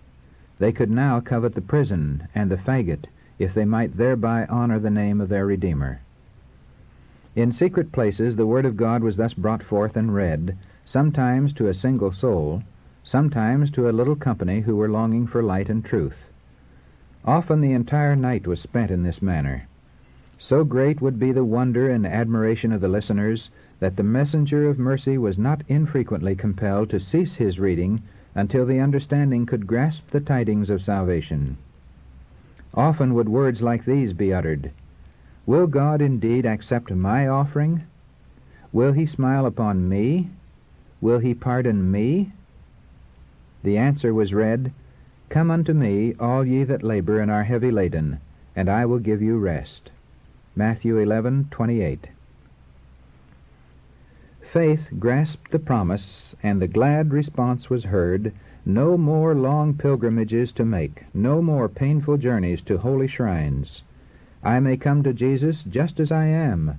They 0.60 0.70
could 0.70 0.92
now 0.92 1.18
covet 1.18 1.56
the 1.56 1.60
prison 1.60 2.28
and 2.36 2.48
the 2.48 2.56
faggot, 2.56 3.06
if 3.36 3.52
they 3.52 3.64
might 3.64 3.96
thereby 3.96 4.46
honor 4.46 4.78
the 4.78 4.90
name 4.90 5.20
of 5.20 5.28
their 5.28 5.44
Redeemer. 5.44 5.98
In 7.34 7.50
secret 7.50 7.90
places 7.90 8.36
the 8.36 8.46
Word 8.46 8.64
of 8.64 8.76
God 8.76 9.02
was 9.02 9.16
thus 9.16 9.34
brought 9.34 9.64
forth 9.64 9.96
and 9.96 10.14
read, 10.14 10.56
sometimes 10.84 11.52
to 11.54 11.66
a 11.66 11.74
single 11.74 12.12
soul, 12.12 12.62
sometimes 13.02 13.72
to 13.72 13.88
a 13.88 13.90
little 13.90 14.14
company 14.14 14.60
who 14.60 14.76
were 14.76 14.88
longing 14.88 15.26
for 15.26 15.42
light 15.42 15.68
and 15.68 15.84
truth. 15.84 16.30
Often 17.24 17.60
the 17.60 17.72
entire 17.72 18.14
night 18.14 18.46
was 18.46 18.60
spent 18.60 18.92
in 18.92 19.02
this 19.02 19.20
manner. 19.20 19.64
So 20.38 20.62
great 20.62 21.00
would 21.00 21.18
be 21.18 21.32
the 21.32 21.44
wonder 21.44 21.90
and 21.90 22.06
admiration 22.06 22.70
of 22.70 22.80
the 22.80 22.88
listeners 22.88 23.50
that 23.80 23.96
the 23.96 24.02
messenger 24.02 24.68
of 24.68 24.78
mercy 24.78 25.18
was 25.18 25.38
not 25.38 25.62
infrequently 25.66 26.36
compelled 26.36 26.88
to 26.90 27.00
cease 27.00 27.34
his 27.34 27.58
reading 27.58 28.02
until 28.34 28.64
the 28.64 28.78
understanding 28.78 29.44
could 29.44 29.66
grasp 29.66 30.10
the 30.10 30.20
tidings 30.20 30.70
of 30.70 30.82
salvation. 30.82 31.56
Often 32.74 33.14
would 33.14 33.28
words 33.28 33.62
like 33.62 33.84
these 33.84 34.12
be 34.12 34.32
uttered 34.32 34.70
Will 35.46 35.66
God 35.66 36.00
indeed 36.00 36.46
accept 36.46 36.92
my 36.92 37.26
offering? 37.26 37.82
Will 38.72 38.92
he 38.92 39.06
smile 39.06 39.46
upon 39.46 39.88
me? 39.88 40.30
Will 41.00 41.18
he 41.18 41.34
pardon 41.34 41.90
me? 41.90 42.32
The 43.64 43.76
answer 43.78 44.14
was 44.14 44.32
read, 44.32 44.72
Come 45.28 45.50
unto 45.50 45.72
me, 45.72 46.14
all 46.20 46.44
ye 46.44 46.62
that 46.64 46.82
labor 46.82 47.18
and 47.18 47.30
are 47.30 47.44
heavy 47.44 47.70
laden, 47.70 48.18
and 48.54 48.68
I 48.68 48.84
will 48.84 48.98
give 48.98 49.22
you 49.22 49.38
rest. 49.38 49.90
Matthew 50.54 50.96
11:28. 50.96 52.10
Faith 54.52 54.88
grasped 54.98 55.52
the 55.52 55.60
promise, 55.60 56.34
and 56.42 56.60
the 56.60 56.66
glad 56.66 57.12
response 57.12 57.70
was 57.70 57.84
heard, 57.84 58.32
no 58.66 58.98
more 58.98 59.32
long 59.32 59.72
pilgrimages 59.72 60.50
to 60.50 60.64
make, 60.64 61.04
no 61.14 61.40
more 61.40 61.68
painful 61.68 62.16
journeys 62.16 62.60
to 62.60 62.76
holy 62.76 63.06
shrines. 63.06 63.84
I 64.42 64.58
may 64.58 64.76
come 64.76 65.04
to 65.04 65.12
Jesus 65.12 65.62
just 65.62 66.00
as 66.00 66.10
I 66.10 66.24
am, 66.24 66.78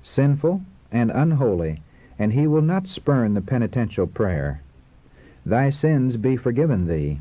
sinful 0.00 0.62
and 0.92 1.10
unholy, 1.10 1.82
and 2.20 2.32
he 2.32 2.46
will 2.46 2.62
not 2.62 2.86
spurn 2.86 3.34
the 3.34 3.40
penitential 3.40 4.06
prayer. 4.06 4.62
Thy 5.44 5.70
sins 5.70 6.16
be 6.16 6.36
forgiven 6.36 6.86
thee. 6.86 7.20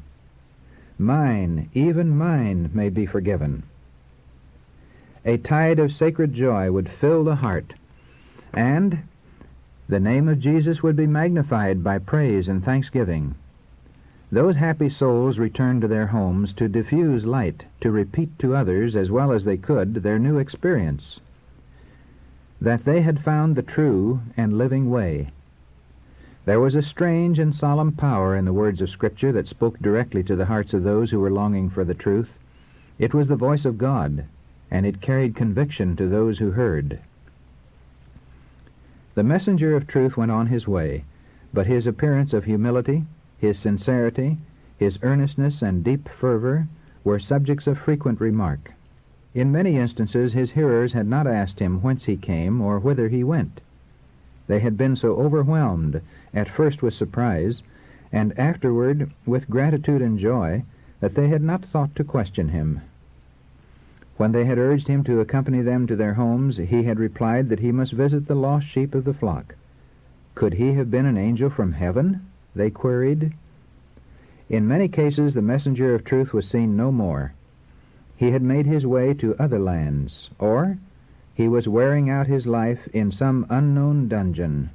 Mine, 0.99 1.71
even 1.73 2.15
mine, 2.15 2.69
may 2.71 2.89
be 2.89 3.07
forgiven. 3.07 3.63
A 5.25 5.37
tide 5.37 5.79
of 5.79 5.91
sacred 5.91 6.33
joy 6.33 6.71
would 6.71 6.87
fill 6.87 7.23
the 7.23 7.37
heart, 7.37 7.73
and 8.53 8.99
the 9.89 9.99
name 9.99 10.27
of 10.27 10.39
Jesus 10.39 10.83
would 10.83 10.97
be 10.97 11.07
magnified 11.07 11.81
by 11.81 11.97
praise 11.97 12.49
and 12.49 12.63
thanksgiving. 12.63 13.35
Those 14.29 14.57
happy 14.57 14.89
souls 14.89 15.39
returned 15.39 15.81
to 15.81 15.87
their 15.87 16.07
homes 16.07 16.51
to 16.53 16.67
diffuse 16.67 17.25
light, 17.25 17.65
to 17.79 17.89
repeat 17.89 18.37
to 18.39 18.53
others 18.53 18.97
as 18.97 19.09
well 19.09 19.31
as 19.31 19.45
they 19.45 19.55
could 19.55 19.95
their 19.95 20.19
new 20.19 20.37
experience. 20.37 21.21
That 22.59 22.83
they 22.83 22.99
had 22.99 23.21
found 23.21 23.55
the 23.55 23.61
true 23.61 24.19
and 24.35 24.57
living 24.57 24.89
way. 24.89 25.29
There 26.43 26.59
was 26.59 26.75
a 26.75 26.81
strange 26.81 27.39
and 27.39 27.55
solemn 27.55 27.93
power 27.93 28.35
in 28.35 28.43
the 28.43 28.53
words 28.53 28.81
of 28.81 28.89
Scripture 28.89 29.31
that 29.31 29.47
spoke 29.47 29.79
directly 29.79 30.23
to 30.23 30.35
the 30.35 30.45
hearts 30.45 30.73
of 30.73 30.83
those 30.83 31.11
who 31.11 31.21
were 31.21 31.31
longing 31.31 31.69
for 31.69 31.85
the 31.85 31.93
truth. 31.93 32.33
It 32.99 33.13
was 33.13 33.29
the 33.29 33.37
voice 33.37 33.63
of 33.63 33.77
God, 33.77 34.25
and 34.69 34.85
it 34.85 34.99
carried 34.99 35.35
conviction 35.35 35.95
to 35.95 36.07
those 36.07 36.39
who 36.39 36.51
heard. 36.51 36.99
The 39.17 39.23
messenger 39.23 39.75
of 39.75 39.87
truth 39.87 40.15
went 40.15 40.29
on 40.29 40.45
his 40.45 40.67
way, 40.67 41.03
but 41.51 41.65
his 41.65 41.87
appearance 41.87 42.35
of 42.35 42.43
humility, 42.43 43.05
his 43.39 43.57
sincerity, 43.57 44.37
his 44.77 44.99
earnestness 45.01 45.63
and 45.63 45.83
deep 45.83 46.07
fervor 46.07 46.67
were 47.03 47.17
subjects 47.17 47.65
of 47.65 47.79
frequent 47.79 48.21
remark. 48.21 48.73
In 49.33 49.51
many 49.51 49.75
instances 49.77 50.33
his 50.33 50.51
hearers 50.51 50.93
had 50.93 51.07
not 51.07 51.25
asked 51.25 51.59
him 51.59 51.81
whence 51.81 52.05
he 52.05 52.15
came 52.15 52.61
or 52.61 52.77
whither 52.77 53.07
he 53.09 53.23
went. 53.23 53.59
They 54.45 54.59
had 54.59 54.77
been 54.77 54.95
so 54.95 55.15
overwhelmed, 55.15 55.99
at 56.31 56.47
first 56.47 56.83
with 56.83 56.93
surprise, 56.93 57.63
and 58.11 58.37
afterward 58.37 59.09
with 59.25 59.49
gratitude 59.49 60.03
and 60.03 60.19
joy, 60.19 60.61
that 60.99 61.15
they 61.15 61.29
had 61.29 61.41
not 61.41 61.65
thought 61.65 61.95
to 61.95 62.03
question 62.03 62.49
him. 62.49 62.81
When 64.17 64.31
they 64.31 64.45
had 64.45 64.57
urged 64.57 64.87
him 64.87 65.03
to 65.03 65.19
accompany 65.19 65.61
them 65.61 65.85
to 65.85 65.95
their 65.95 66.15
homes, 66.15 66.57
he 66.57 66.81
had 66.85 66.97
replied 66.97 67.49
that 67.49 67.59
he 67.59 67.71
must 67.71 67.93
visit 67.93 68.25
the 68.25 68.33
lost 68.33 68.65
sheep 68.65 68.95
of 68.95 69.03
the 69.03 69.13
flock. 69.13 69.53
Could 70.33 70.55
he 70.55 70.73
have 70.73 70.89
been 70.89 71.05
an 71.05 71.17
angel 71.17 71.51
from 71.51 71.73
heaven? 71.73 72.21
they 72.55 72.71
queried. 72.71 73.33
In 74.49 74.67
many 74.67 74.87
cases 74.87 75.35
the 75.35 75.43
messenger 75.43 75.93
of 75.93 76.03
truth 76.03 76.33
was 76.33 76.49
seen 76.49 76.75
no 76.75 76.91
more. 76.91 77.33
He 78.15 78.31
had 78.31 78.41
made 78.41 78.65
his 78.65 78.87
way 78.87 79.13
to 79.13 79.35
other 79.37 79.59
lands, 79.59 80.31
or 80.39 80.79
he 81.35 81.47
was 81.47 81.67
wearing 81.67 82.09
out 82.09 82.25
his 82.25 82.47
life 82.47 82.87
in 82.93 83.11
some 83.11 83.45
unknown 83.51 84.07
dungeon, 84.07 84.71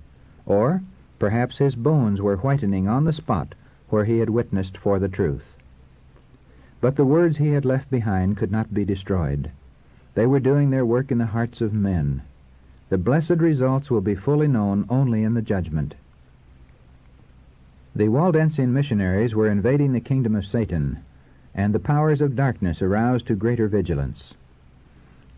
or 0.46 0.82
perhaps 1.18 1.58
his 1.58 1.74
bones 1.74 2.22
were 2.22 2.36
whitening 2.36 2.86
on 2.86 3.02
the 3.02 3.12
spot 3.12 3.56
where 3.88 4.04
he 4.04 4.18
had 4.18 4.30
witnessed 4.30 4.76
for 4.78 5.00
the 5.00 5.08
truth. 5.08 5.56
But 6.82 6.96
the 6.96 7.04
words 7.04 7.36
he 7.36 7.50
had 7.50 7.64
left 7.64 7.92
behind 7.92 8.36
could 8.36 8.50
not 8.50 8.74
be 8.74 8.84
destroyed. 8.84 9.52
They 10.14 10.26
were 10.26 10.40
doing 10.40 10.70
their 10.70 10.84
work 10.84 11.12
in 11.12 11.18
the 11.18 11.26
hearts 11.26 11.60
of 11.60 11.72
men. 11.72 12.22
The 12.88 12.98
blessed 12.98 13.36
results 13.38 13.88
will 13.88 14.00
be 14.00 14.16
fully 14.16 14.48
known 14.48 14.84
only 14.88 15.22
in 15.22 15.34
the 15.34 15.42
judgment. 15.42 15.94
The 17.94 18.08
Waldensian 18.08 18.72
missionaries 18.72 19.32
were 19.32 19.46
invading 19.46 19.92
the 19.92 20.00
kingdom 20.00 20.34
of 20.34 20.44
Satan, 20.44 20.98
and 21.54 21.72
the 21.72 21.78
powers 21.78 22.20
of 22.20 22.34
darkness 22.34 22.82
aroused 22.82 23.28
to 23.28 23.36
greater 23.36 23.68
vigilance. 23.68 24.34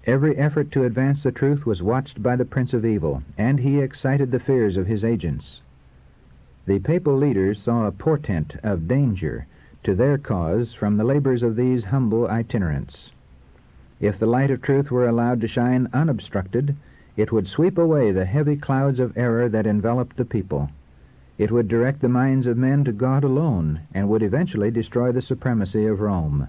Every 0.06 0.38
effort 0.38 0.70
to 0.70 0.84
advance 0.84 1.22
the 1.22 1.30
truth 1.30 1.66
was 1.66 1.82
watched 1.82 2.22
by 2.22 2.36
the 2.36 2.46
Prince 2.46 2.72
of 2.72 2.86
Evil, 2.86 3.22
and 3.36 3.60
he 3.60 3.80
excited 3.80 4.30
the 4.30 4.40
fears 4.40 4.78
of 4.78 4.86
his 4.86 5.04
agents. 5.04 5.60
The 6.64 6.78
papal 6.78 7.18
leaders 7.18 7.60
saw 7.60 7.86
a 7.86 7.92
portent 7.92 8.56
of 8.62 8.88
danger 8.88 9.46
to 9.84 9.94
their 9.94 10.18
cause 10.18 10.74
from 10.74 10.96
the 10.96 11.04
labors 11.04 11.42
of 11.42 11.56
these 11.56 11.84
humble 11.84 12.26
itinerants. 12.26 13.12
If 14.00 14.18
the 14.18 14.26
light 14.26 14.50
of 14.50 14.60
truth 14.60 14.90
were 14.90 15.06
allowed 15.06 15.40
to 15.42 15.48
shine 15.48 15.88
unobstructed, 15.92 16.74
it 17.16 17.30
would 17.30 17.46
sweep 17.46 17.78
away 17.78 18.10
the 18.10 18.24
heavy 18.24 18.56
clouds 18.56 18.98
of 18.98 19.16
error 19.16 19.48
that 19.48 19.66
enveloped 19.66 20.16
the 20.16 20.24
people. 20.24 20.70
It 21.36 21.52
would 21.52 21.68
direct 21.68 22.00
the 22.00 22.08
minds 22.08 22.46
of 22.46 22.56
men 22.56 22.82
to 22.84 22.92
God 22.92 23.24
alone, 23.24 23.80
and 23.92 24.08
would 24.08 24.22
eventually 24.22 24.70
destroy 24.70 25.12
the 25.12 25.22
supremacy 25.22 25.86
of 25.86 26.00
Rome. 26.00 26.48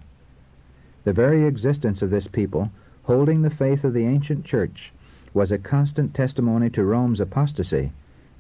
The 1.04 1.14
very 1.14 1.44
existence 1.46 2.02
of 2.02 2.10
this 2.10 2.28
people, 2.28 2.72
holding 3.04 3.42
the 3.42 3.50
faith 3.50 3.84
of 3.84 3.94
the 3.94 4.06
ancient 4.06 4.46
church, 4.46 4.94
was 5.34 5.52
a 5.52 5.58
constant 5.58 6.14
testimony 6.14 6.70
to 6.70 6.86
Rome's 6.86 7.20
apostasy, 7.20 7.92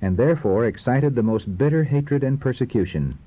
and 0.02 0.18
therefore 0.18 0.66
excited 0.66 1.16
the 1.16 1.24
most 1.24 1.58
bitter 1.58 1.84
hatred 1.84 2.24
and 2.24 2.40
persecution. 2.40 3.18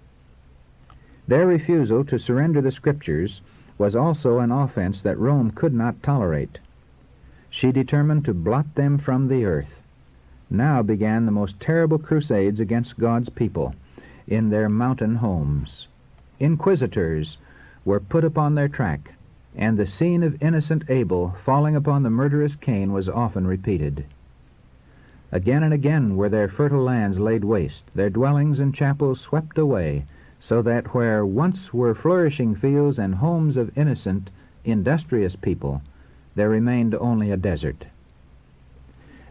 Their 1.28 1.46
refusal 1.46 2.06
to 2.06 2.18
surrender 2.18 2.62
the 2.62 2.72
Scriptures 2.72 3.42
was 3.76 3.94
also 3.94 4.38
an 4.38 4.50
offense 4.50 5.02
that 5.02 5.18
Rome 5.18 5.50
could 5.50 5.74
not 5.74 6.02
tolerate. 6.02 6.58
She 7.50 7.70
determined 7.70 8.24
to 8.24 8.32
blot 8.32 8.74
them 8.76 8.96
from 8.96 9.28
the 9.28 9.44
earth. 9.44 9.82
Now 10.48 10.82
began 10.82 11.26
the 11.26 11.30
most 11.30 11.60
terrible 11.60 11.98
crusades 11.98 12.60
against 12.60 12.98
God's 12.98 13.28
people 13.28 13.74
in 14.26 14.48
their 14.48 14.70
mountain 14.70 15.16
homes. 15.16 15.86
Inquisitors 16.40 17.36
were 17.84 18.00
put 18.00 18.24
upon 18.24 18.54
their 18.54 18.68
track, 18.68 19.12
and 19.54 19.76
the 19.76 19.86
scene 19.86 20.22
of 20.22 20.42
innocent 20.42 20.84
Abel 20.88 21.36
falling 21.44 21.76
upon 21.76 22.04
the 22.04 22.10
murderous 22.10 22.56
Cain 22.56 22.90
was 22.90 23.06
often 23.06 23.46
repeated. 23.46 24.06
Again 25.30 25.62
and 25.62 25.74
again 25.74 26.16
were 26.16 26.30
their 26.30 26.48
fertile 26.48 26.84
lands 26.84 27.20
laid 27.20 27.44
waste, 27.44 27.84
their 27.94 28.08
dwellings 28.08 28.60
and 28.60 28.74
chapels 28.74 29.20
swept 29.20 29.58
away, 29.58 30.06
so 30.40 30.62
that 30.62 30.94
where 30.94 31.26
once 31.26 31.74
were 31.74 31.94
flourishing 31.94 32.54
fields 32.54 32.98
and 32.98 33.16
homes 33.16 33.56
of 33.56 33.76
innocent, 33.76 34.30
industrious 34.64 35.34
people, 35.34 35.82
there 36.36 36.48
remained 36.48 36.94
only 36.94 37.30
a 37.32 37.36
desert. 37.36 37.86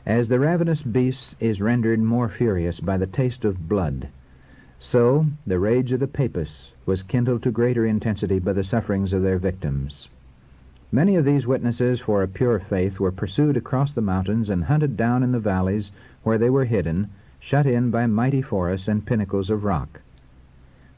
As 0.05 0.27
the 0.27 0.39
ravenous 0.39 0.83
beast 0.83 1.35
is 1.39 1.61
rendered 1.61 1.99
more 2.01 2.27
furious 2.27 2.79
by 2.79 2.97
the 2.97 3.07
taste 3.07 3.45
of 3.45 3.69
blood, 3.69 4.09
so 4.79 5.25
the 5.45 5.59
rage 5.59 5.91
of 5.91 5.99
the 5.99 6.07
papists 6.07 6.71
was 6.85 7.03
kindled 7.03 7.41
to 7.43 7.51
greater 7.51 7.85
intensity 7.85 8.39
by 8.39 8.53
the 8.53 8.63
sufferings 8.63 9.13
of 9.13 9.23
their 9.23 9.37
victims. 9.37 10.09
Many 10.91 11.15
of 11.15 11.25
these 11.25 11.47
witnesses 11.47 11.99
for 12.01 12.23
a 12.23 12.27
pure 12.27 12.59
faith 12.59 12.99
were 12.99 13.11
pursued 13.11 13.57
across 13.57 13.91
the 13.91 14.01
mountains 14.01 14.49
and 14.49 14.65
hunted 14.65 14.95
down 14.95 15.23
in 15.23 15.31
the 15.31 15.39
valleys 15.39 15.91
where 16.23 16.37
they 16.37 16.49
were 16.49 16.65
hidden, 16.65 17.09
shut 17.39 17.65
in 17.65 17.91
by 17.91 18.07
mighty 18.07 18.41
forests 18.41 18.87
and 18.87 19.05
pinnacles 19.05 19.49
of 19.49 19.63
rock. 19.63 20.01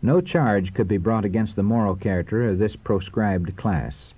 No 0.02 0.22
charge 0.22 0.74
could 0.74 0.88
be 0.88 0.98
brought 0.98 1.26
against 1.26 1.58
the 1.58 1.64
moral 1.64 1.94
character 1.94 2.48
of 2.48 2.58
this 2.58 2.78
proscribed 2.78 3.58
class. 3.58 4.14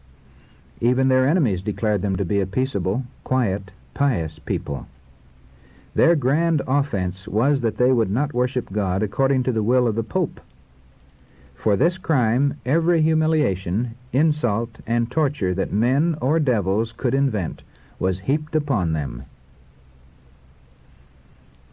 Even 0.80 1.08
their 1.08 1.28
enemies 1.28 1.64
declared 1.64 2.04
them 2.04 2.16
to 2.18 2.24
be 2.24 2.40
a 2.40 2.46
peaceable, 2.46 3.04
quiet, 3.24 3.72
pious 3.96 4.38
people. 4.38 4.86
Their 5.96 6.16
grand 6.16 6.62
offense 6.68 7.28
was 7.28 7.62
that 7.62 7.78
they 7.78 7.92
would 7.92 8.12
not 8.12 8.32
worship 8.32 8.72
God 8.72 9.02
according 9.02 9.42
to 9.44 9.52
the 9.52 9.64
will 9.64 9.88
of 9.88 9.96
the 9.96 10.04
Pope. 10.04 10.40
For 11.56 11.76
this 11.76 11.98
crime, 11.98 12.60
every 12.64 13.02
humiliation, 13.02 13.96
insult, 14.14 14.82
and 14.86 15.10
torture 15.10 15.56
that 15.56 15.74
men 15.74 16.16
or 16.22 16.40
devils 16.40 16.92
could 16.92 17.16
invent 17.16 17.64
was 17.98 18.20
heaped 18.20 18.56
upon 18.56 18.94
them. 18.94 19.24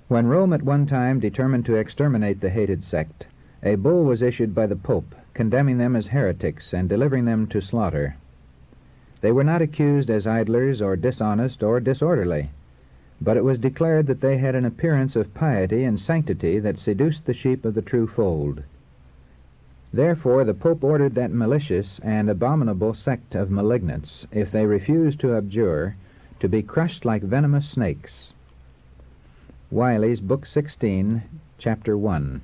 When 0.09 0.27
Rome 0.27 0.55
at 0.55 0.63
one 0.63 0.87
time 0.87 1.21
determined 1.21 1.67
to 1.67 1.77
exterminate 1.77 2.41
the 2.41 2.49
hated 2.51 2.85
sect, 2.85 3.27
a 3.63 3.75
bull 3.75 4.05
was 4.05 4.23
issued 4.23 4.55
by 4.55 4.67
the 4.67 4.77
Pope 4.77 5.15
condemning 5.39 5.79
them 5.79 5.95
as 5.95 6.09
heretics 6.09 6.73
and 6.73 6.89
delivering 6.89 7.25
them 7.25 7.47
to 7.47 7.61
slaughter. 7.61 8.17
They 9.21 9.31
were 9.31 9.45
not 9.45 9.63
accused 9.63 10.11
as 10.11 10.27
idlers 10.27 10.83
or 10.83 10.97
dishonest 10.97 11.63
or 11.63 11.79
disorderly, 11.79 12.51
but 13.21 13.37
it 13.37 13.45
was 13.45 13.57
declared 13.57 14.09
that 14.09 14.21
they 14.21 14.39
had 14.39 14.57
an 14.57 14.65
appearance 14.65 15.15
of 15.15 15.35
piety 15.35 15.85
and 15.85 16.01
sanctity 16.01 16.59
that 16.59 16.81
seduced 16.81 17.25
the 17.25 17.35
sheep 17.35 17.65
of 17.65 17.75
the 17.75 17.83
true 17.83 18.09
fold. 18.09 18.65
Therefore 19.93 20.43
the 20.43 20.55
Pope 20.55 20.83
ordered 20.83 21.15
that 21.15 21.31
malicious 21.31 22.01
and 22.01 22.29
abominable 22.29 22.95
sect 22.95 23.37
of 23.37 23.49
malignants, 23.49 24.27
if 24.33 24.51
they 24.51 24.67
refused 24.67 25.21
to 25.21 25.37
abjure, 25.37 25.95
to 26.41 26.49
be 26.49 26.65
crushed 26.65 27.05
like 27.05 27.23
venomous 27.23 27.69
snakes. 27.69 28.33
Wylie's 29.71 30.21
Book 30.21 30.47
16, 30.47 31.23
Chapter 31.59 31.97
1. 31.97 32.41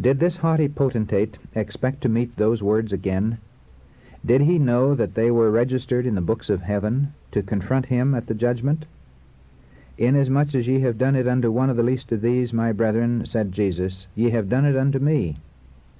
Did 0.00 0.20
this 0.20 0.36
haughty 0.36 0.68
potentate 0.68 1.38
expect 1.56 2.02
to 2.02 2.08
meet 2.08 2.36
those 2.36 2.62
words 2.62 2.92
again? 2.92 3.38
Did 4.24 4.42
he 4.42 4.58
know 4.58 4.94
that 4.94 5.14
they 5.14 5.28
were 5.30 5.50
registered 5.50 6.06
in 6.06 6.14
the 6.14 6.20
books 6.20 6.48
of 6.48 6.62
heaven 6.62 7.14
to 7.32 7.42
confront 7.42 7.86
him 7.86 8.14
at 8.14 8.28
the 8.28 8.34
judgment? 8.34 8.86
Inasmuch 9.96 10.54
as 10.54 10.68
ye 10.68 10.78
have 10.80 10.98
done 10.98 11.16
it 11.16 11.26
unto 11.26 11.50
one 11.50 11.68
of 11.68 11.76
the 11.76 11.82
least 11.82 12.12
of 12.12 12.20
these, 12.20 12.52
my 12.52 12.70
brethren, 12.70 13.26
said 13.26 13.50
Jesus, 13.50 14.06
ye 14.14 14.30
have 14.30 14.48
done 14.48 14.64
it 14.64 14.76
unto 14.76 15.00
me. 15.00 15.38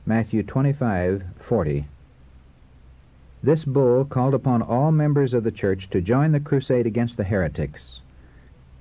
Matthew 0.06 0.44
25:40. 0.44 1.84
This 3.42 3.64
bull 3.64 4.04
called 4.04 4.34
upon 4.34 4.62
all 4.62 4.92
members 4.92 5.34
of 5.34 5.42
the 5.42 5.50
church 5.50 5.90
to 5.90 6.00
join 6.00 6.30
the 6.30 6.38
crusade 6.38 6.86
against 6.86 7.16
the 7.16 7.24
heretics. 7.24 8.00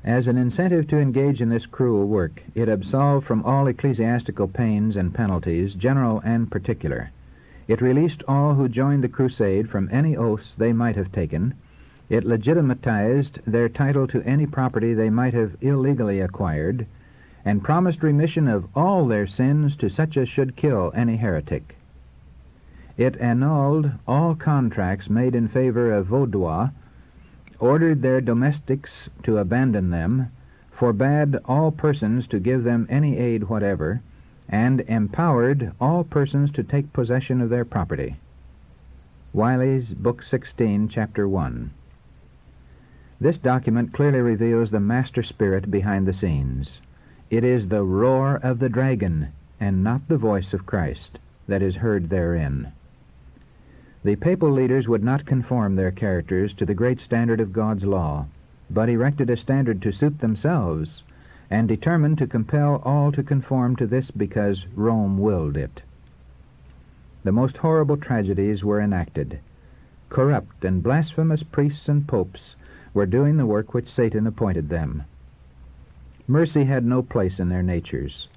As 0.07 0.29
an 0.29 0.37
incentive 0.37 0.87
to 0.87 0.99
engage 0.99 1.41
in 1.41 1.49
this 1.49 1.65
cruel 1.65 2.07
work, 2.07 2.41
it 2.55 2.69
absolved 2.69 3.27
from 3.27 3.43
all 3.43 3.67
ecclesiastical 3.67 4.47
pains 4.47 4.95
and 4.95 5.13
penalties, 5.13 5.73
general 5.75 6.21
and 6.23 6.49
particular. 6.49 7.09
It 7.67 7.81
released 7.81 8.23
all 8.25 8.53
who 8.53 8.69
joined 8.69 9.03
the 9.03 9.09
crusade 9.09 9.69
from 9.69 9.89
any 9.91 10.15
oaths 10.15 10.55
they 10.55 10.71
might 10.71 10.95
have 10.95 11.11
taken. 11.11 11.55
It 12.07 12.23
legitimatized 12.23 13.41
their 13.45 13.67
title 13.67 14.07
to 14.07 14.23
any 14.23 14.45
property 14.45 14.93
they 14.93 15.09
might 15.09 15.33
have 15.33 15.57
illegally 15.59 16.21
acquired, 16.21 16.85
and 17.43 17.61
promised 17.61 18.01
remission 18.01 18.47
of 18.47 18.65
all 18.73 19.07
their 19.07 19.27
sins 19.27 19.75
to 19.75 19.89
such 19.89 20.15
as 20.15 20.29
should 20.29 20.55
kill 20.55 20.89
any 20.95 21.17
heretic. 21.17 21.75
It 22.95 23.17
annulled 23.19 23.91
all 24.07 24.35
contracts 24.35 25.09
made 25.09 25.35
in 25.35 25.49
favor 25.49 25.91
of 25.91 26.07
Vaudois 26.07 26.69
ordered 27.59 28.01
their 28.01 28.21
domestics 28.21 29.09
to 29.23 29.37
abandon 29.37 29.89
them, 29.89 30.31
forbade 30.71 31.35
all 31.45 31.71
persons 31.71 32.27
to 32.27 32.39
give 32.39 32.63
them 32.63 32.85
any 32.89 33.17
aid 33.17 33.43
whatever, 33.43 33.99
and 34.47 34.81
empowered 34.81 35.71
all 35.81 36.03
persons 36.03 36.51
to 36.51 36.63
take 36.63 36.93
possession 36.93 37.41
of 37.41 37.49
their 37.49 37.65
property. 37.65 38.15
Wylie's 39.33 39.93
Book 39.93 40.23
16, 40.23 40.87
Chapter 40.87 41.27
1. 41.27 41.71
This 43.19 43.37
document 43.37 43.91
clearly 43.91 44.19
reveals 44.19 44.71
the 44.71 44.79
master 44.79 45.23
spirit 45.23 45.71
behind 45.71 46.07
the 46.07 46.13
scenes. 46.13 46.81
It 47.29 47.43
is 47.43 47.67
the 47.67 47.83
roar 47.83 48.39
of 48.43 48.59
the 48.59 48.69
dragon, 48.69 49.29
and 49.59 49.83
not 49.83 50.07
the 50.07 50.17
voice 50.17 50.53
of 50.53 50.65
Christ, 50.65 51.19
that 51.47 51.61
is 51.61 51.77
heard 51.77 52.09
therein. 52.09 52.71
The 54.03 54.15
papal 54.15 54.51
leaders 54.51 54.87
would 54.87 55.03
not 55.03 55.25
conform 55.25 55.75
their 55.75 55.89
characters 55.89 56.53
to 56.53 56.67
the 56.67 56.75
great 56.75 56.99
standard 56.99 57.41
of 57.41 57.51
God's 57.51 57.83
law, 57.83 58.27
but 58.69 58.89
erected 58.89 59.27
a 59.31 59.35
standard 59.35 59.81
to 59.81 59.91
suit 59.91 60.19
themselves, 60.19 61.01
and 61.49 61.67
determined 61.67 62.19
to 62.19 62.27
compel 62.27 62.75
all 62.85 63.11
to 63.11 63.23
conform 63.23 63.75
to 63.77 63.87
this 63.87 64.11
because 64.11 64.67
Rome 64.75 65.17
willed 65.17 65.57
it. 65.57 65.81
The 67.23 67.31
most 67.31 67.57
horrible 67.57 67.97
tragedies 67.97 68.63
were 68.63 68.79
enacted. 68.79 69.39
Corrupt 70.09 70.63
and 70.63 70.83
blasphemous 70.83 71.41
priests 71.41 71.89
and 71.89 72.07
popes 72.07 72.55
were 72.93 73.07
doing 73.07 73.37
the 73.37 73.47
work 73.47 73.73
which 73.73 73.91
Satan 73.91 74.27
appointed 74.27 74.69
them. 74.69 75.05
Mercy 76.27 76.65
had 76.65 76.85
no 76.85 77.01
place 77.01 77.39
in 77.39 77.49
their 77.49 77.63
natures. 77.63 78.29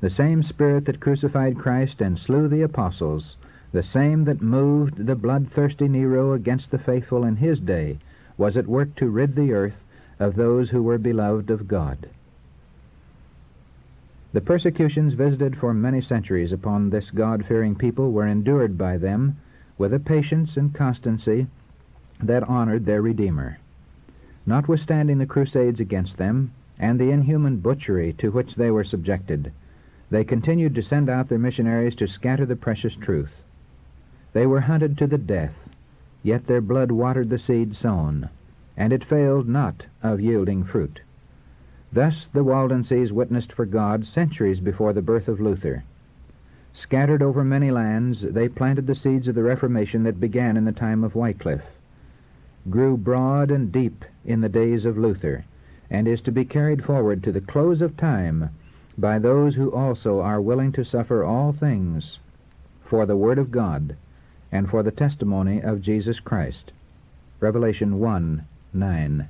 The 0.00 0.08
same 0.08 0.42
spirit 0.42 0.86
that 0.86 1.00
crucified 1.00 1.58
Christ 1.58 2.00
and 2.00 2.18
slew 2.18 2.48
the 2.48 2.62
apostles 2.62 3.36
the 3.72 3.82
same 3.82 4.24
that 4.24 4.40
moved 4.40 5.06
the 5.06 5.16
bloodthirsty 5.16 5.88
Nero 5.88 6.32
against 6.32 6.70
the 6.70 6.78
faithful 6.78 7.24
in 7.24 7.36
his 7.36 7.60
day 7.60 7.98
was 8.38 8.56
at 8.56 8.66
work 8.66 8.94
to 8.94 9.10
rid 9.10 9.34
the 9.34 9.52
earth 9.52 9.82
of 10.18 10.36
those 10.36 10.70
who 10.70 10.82
were 10.82 10.98
beloved 10.98 11.50
of 11.50 11.68
God. 11.68 12.08
The 14.32 14.40
persecutions 14.40 15.14
visited 15.14 15.56
for 15.56 15.72
many 15.72 16.00
centuries 16.00 16.52
upon 16.52 16.90
this 16.90 17.10
God-fearing 17.10 17.74
people 17.74 18.12
were 18.12 18.26
endured 18.26 18.76
by 18.76 18.98
them 18.98 19.36
with 19.78 19.94
a 19.94 19.98
patience 19.98 20.56
and 20.56 20.74
constancy 20.74 21.46
that 22.22 22.48
honored 22.48 22.86
their 22.86 23.02
Redeemer. 23.02 23.58
Notwithstanding 24.46 25.18
the 25.18 25.26
crusades 25.26 25.80
against 25.80 26.18
them 26.18 26.52
and 26.78 27.00
the 27.00 27.10
inhuman 27.10 27.58
butchery 27.58 28.12
to 28.14 28.30
which 28.30 28.54
they 28.54 28.70
were 28.70 28.84
subjected, 28.84 29.52
they 30.10 30.24
continued 30.24 30.74
to 30.74 30.82
send 30.82 31.08
out 31.08 31.28
their 31.28 31.38
missionaries 31.38 31.94
to 31.96 32.06
scatter 32.06 32.46
the 32.46 32.56
precious 32.56 32.94
truth. 32.94 33.42
They 34.36 34.46
were 34.46 34.60
hunted 34.60 34.98
to 34.98 35.06
the 35.06 35.16
death, 35.16 35.56
yet 36.22 36.46
their 36.46 36.60
blood 36.60 36.92
watered 36.92 37.30
the 37.30 37.38
seed 37.38 37.74
sown, 37.74 38.28
and 38.76 38.92
it 38.92 39.02
failed 39.02 39.48
not 39.48 39.86
of 40.02 40.20
yielding 40.20 40.62
fruit. 40.62 41.00
Thus 41.90 42.26
the 42.26 42.44
Waldenses 42.44 43.14
witnessed 43.14 43.50
for 43.50 43.64
God 43.64 44.04
centuries 44.04 44.60
before 44.60 44.92
the 44.92 45.00
birth 45.00 45.26
of 45.26 45.40
Luther. 45.40 45.84
Scattered 46.74 47.22
over 47.22 47.44
many 47.44 47.70
lands, 47.70 48.20
they 48.20 48.46
planted 48.46 48.86
the 48.86 48.94
seeds 48.94 49.26
of 49.26 49.34
the 49.34 49.42
Reformation 49.42 50.02
that 50.02 50.20
began 50.20 50.58
in 50.58 50.66
the 50.66 50.70
time 50.70 51.02
of 51.02 51.14
Wycliffe, 51.16 51.78
grew 52.68 52.98
broad 52.98 53.50
and 53.50 53.72
deep 53.72 54.04
in 54.22 54.42
the 54.42 54.50
days 54.50 54.84
of 54.84 54.98
Luther, 54.98 55.46
and 55.88 56.06
is 56.06 56.20
to 56.20 56.30
be 56.30 56.44
carried 56.44 56.84
forward 56.84 57.22
to 57.22 57.32
the 57.32 57.40
close 57.40 57.80
of 57.80 57.96
time 57.96 58.50
by 58.98 59.18
those 59.18 59.54
who 59.54 59.72
also 59.72 60.20
are 60.20 60.42
willing 60.42 60.72
to 60.72 60.84
suffer 60.84 61.24
all 61.24 61.52
things 61.52 62.18
for 62.82 63.06
the 63.06 63.16
Word 63.16 63.38
of 63.38 63.50
God 63.50 63.96
and 64.52 64.70
for 64.70 64.82
the 64.82 64.90
testimony 64.90 65.60
of 65.60 65.82
Jesus 65.82 66.20
Christ. 66.20 66.72
Revelation 67.40 67.98
1 67.98 68.46
9. 68.72 69.28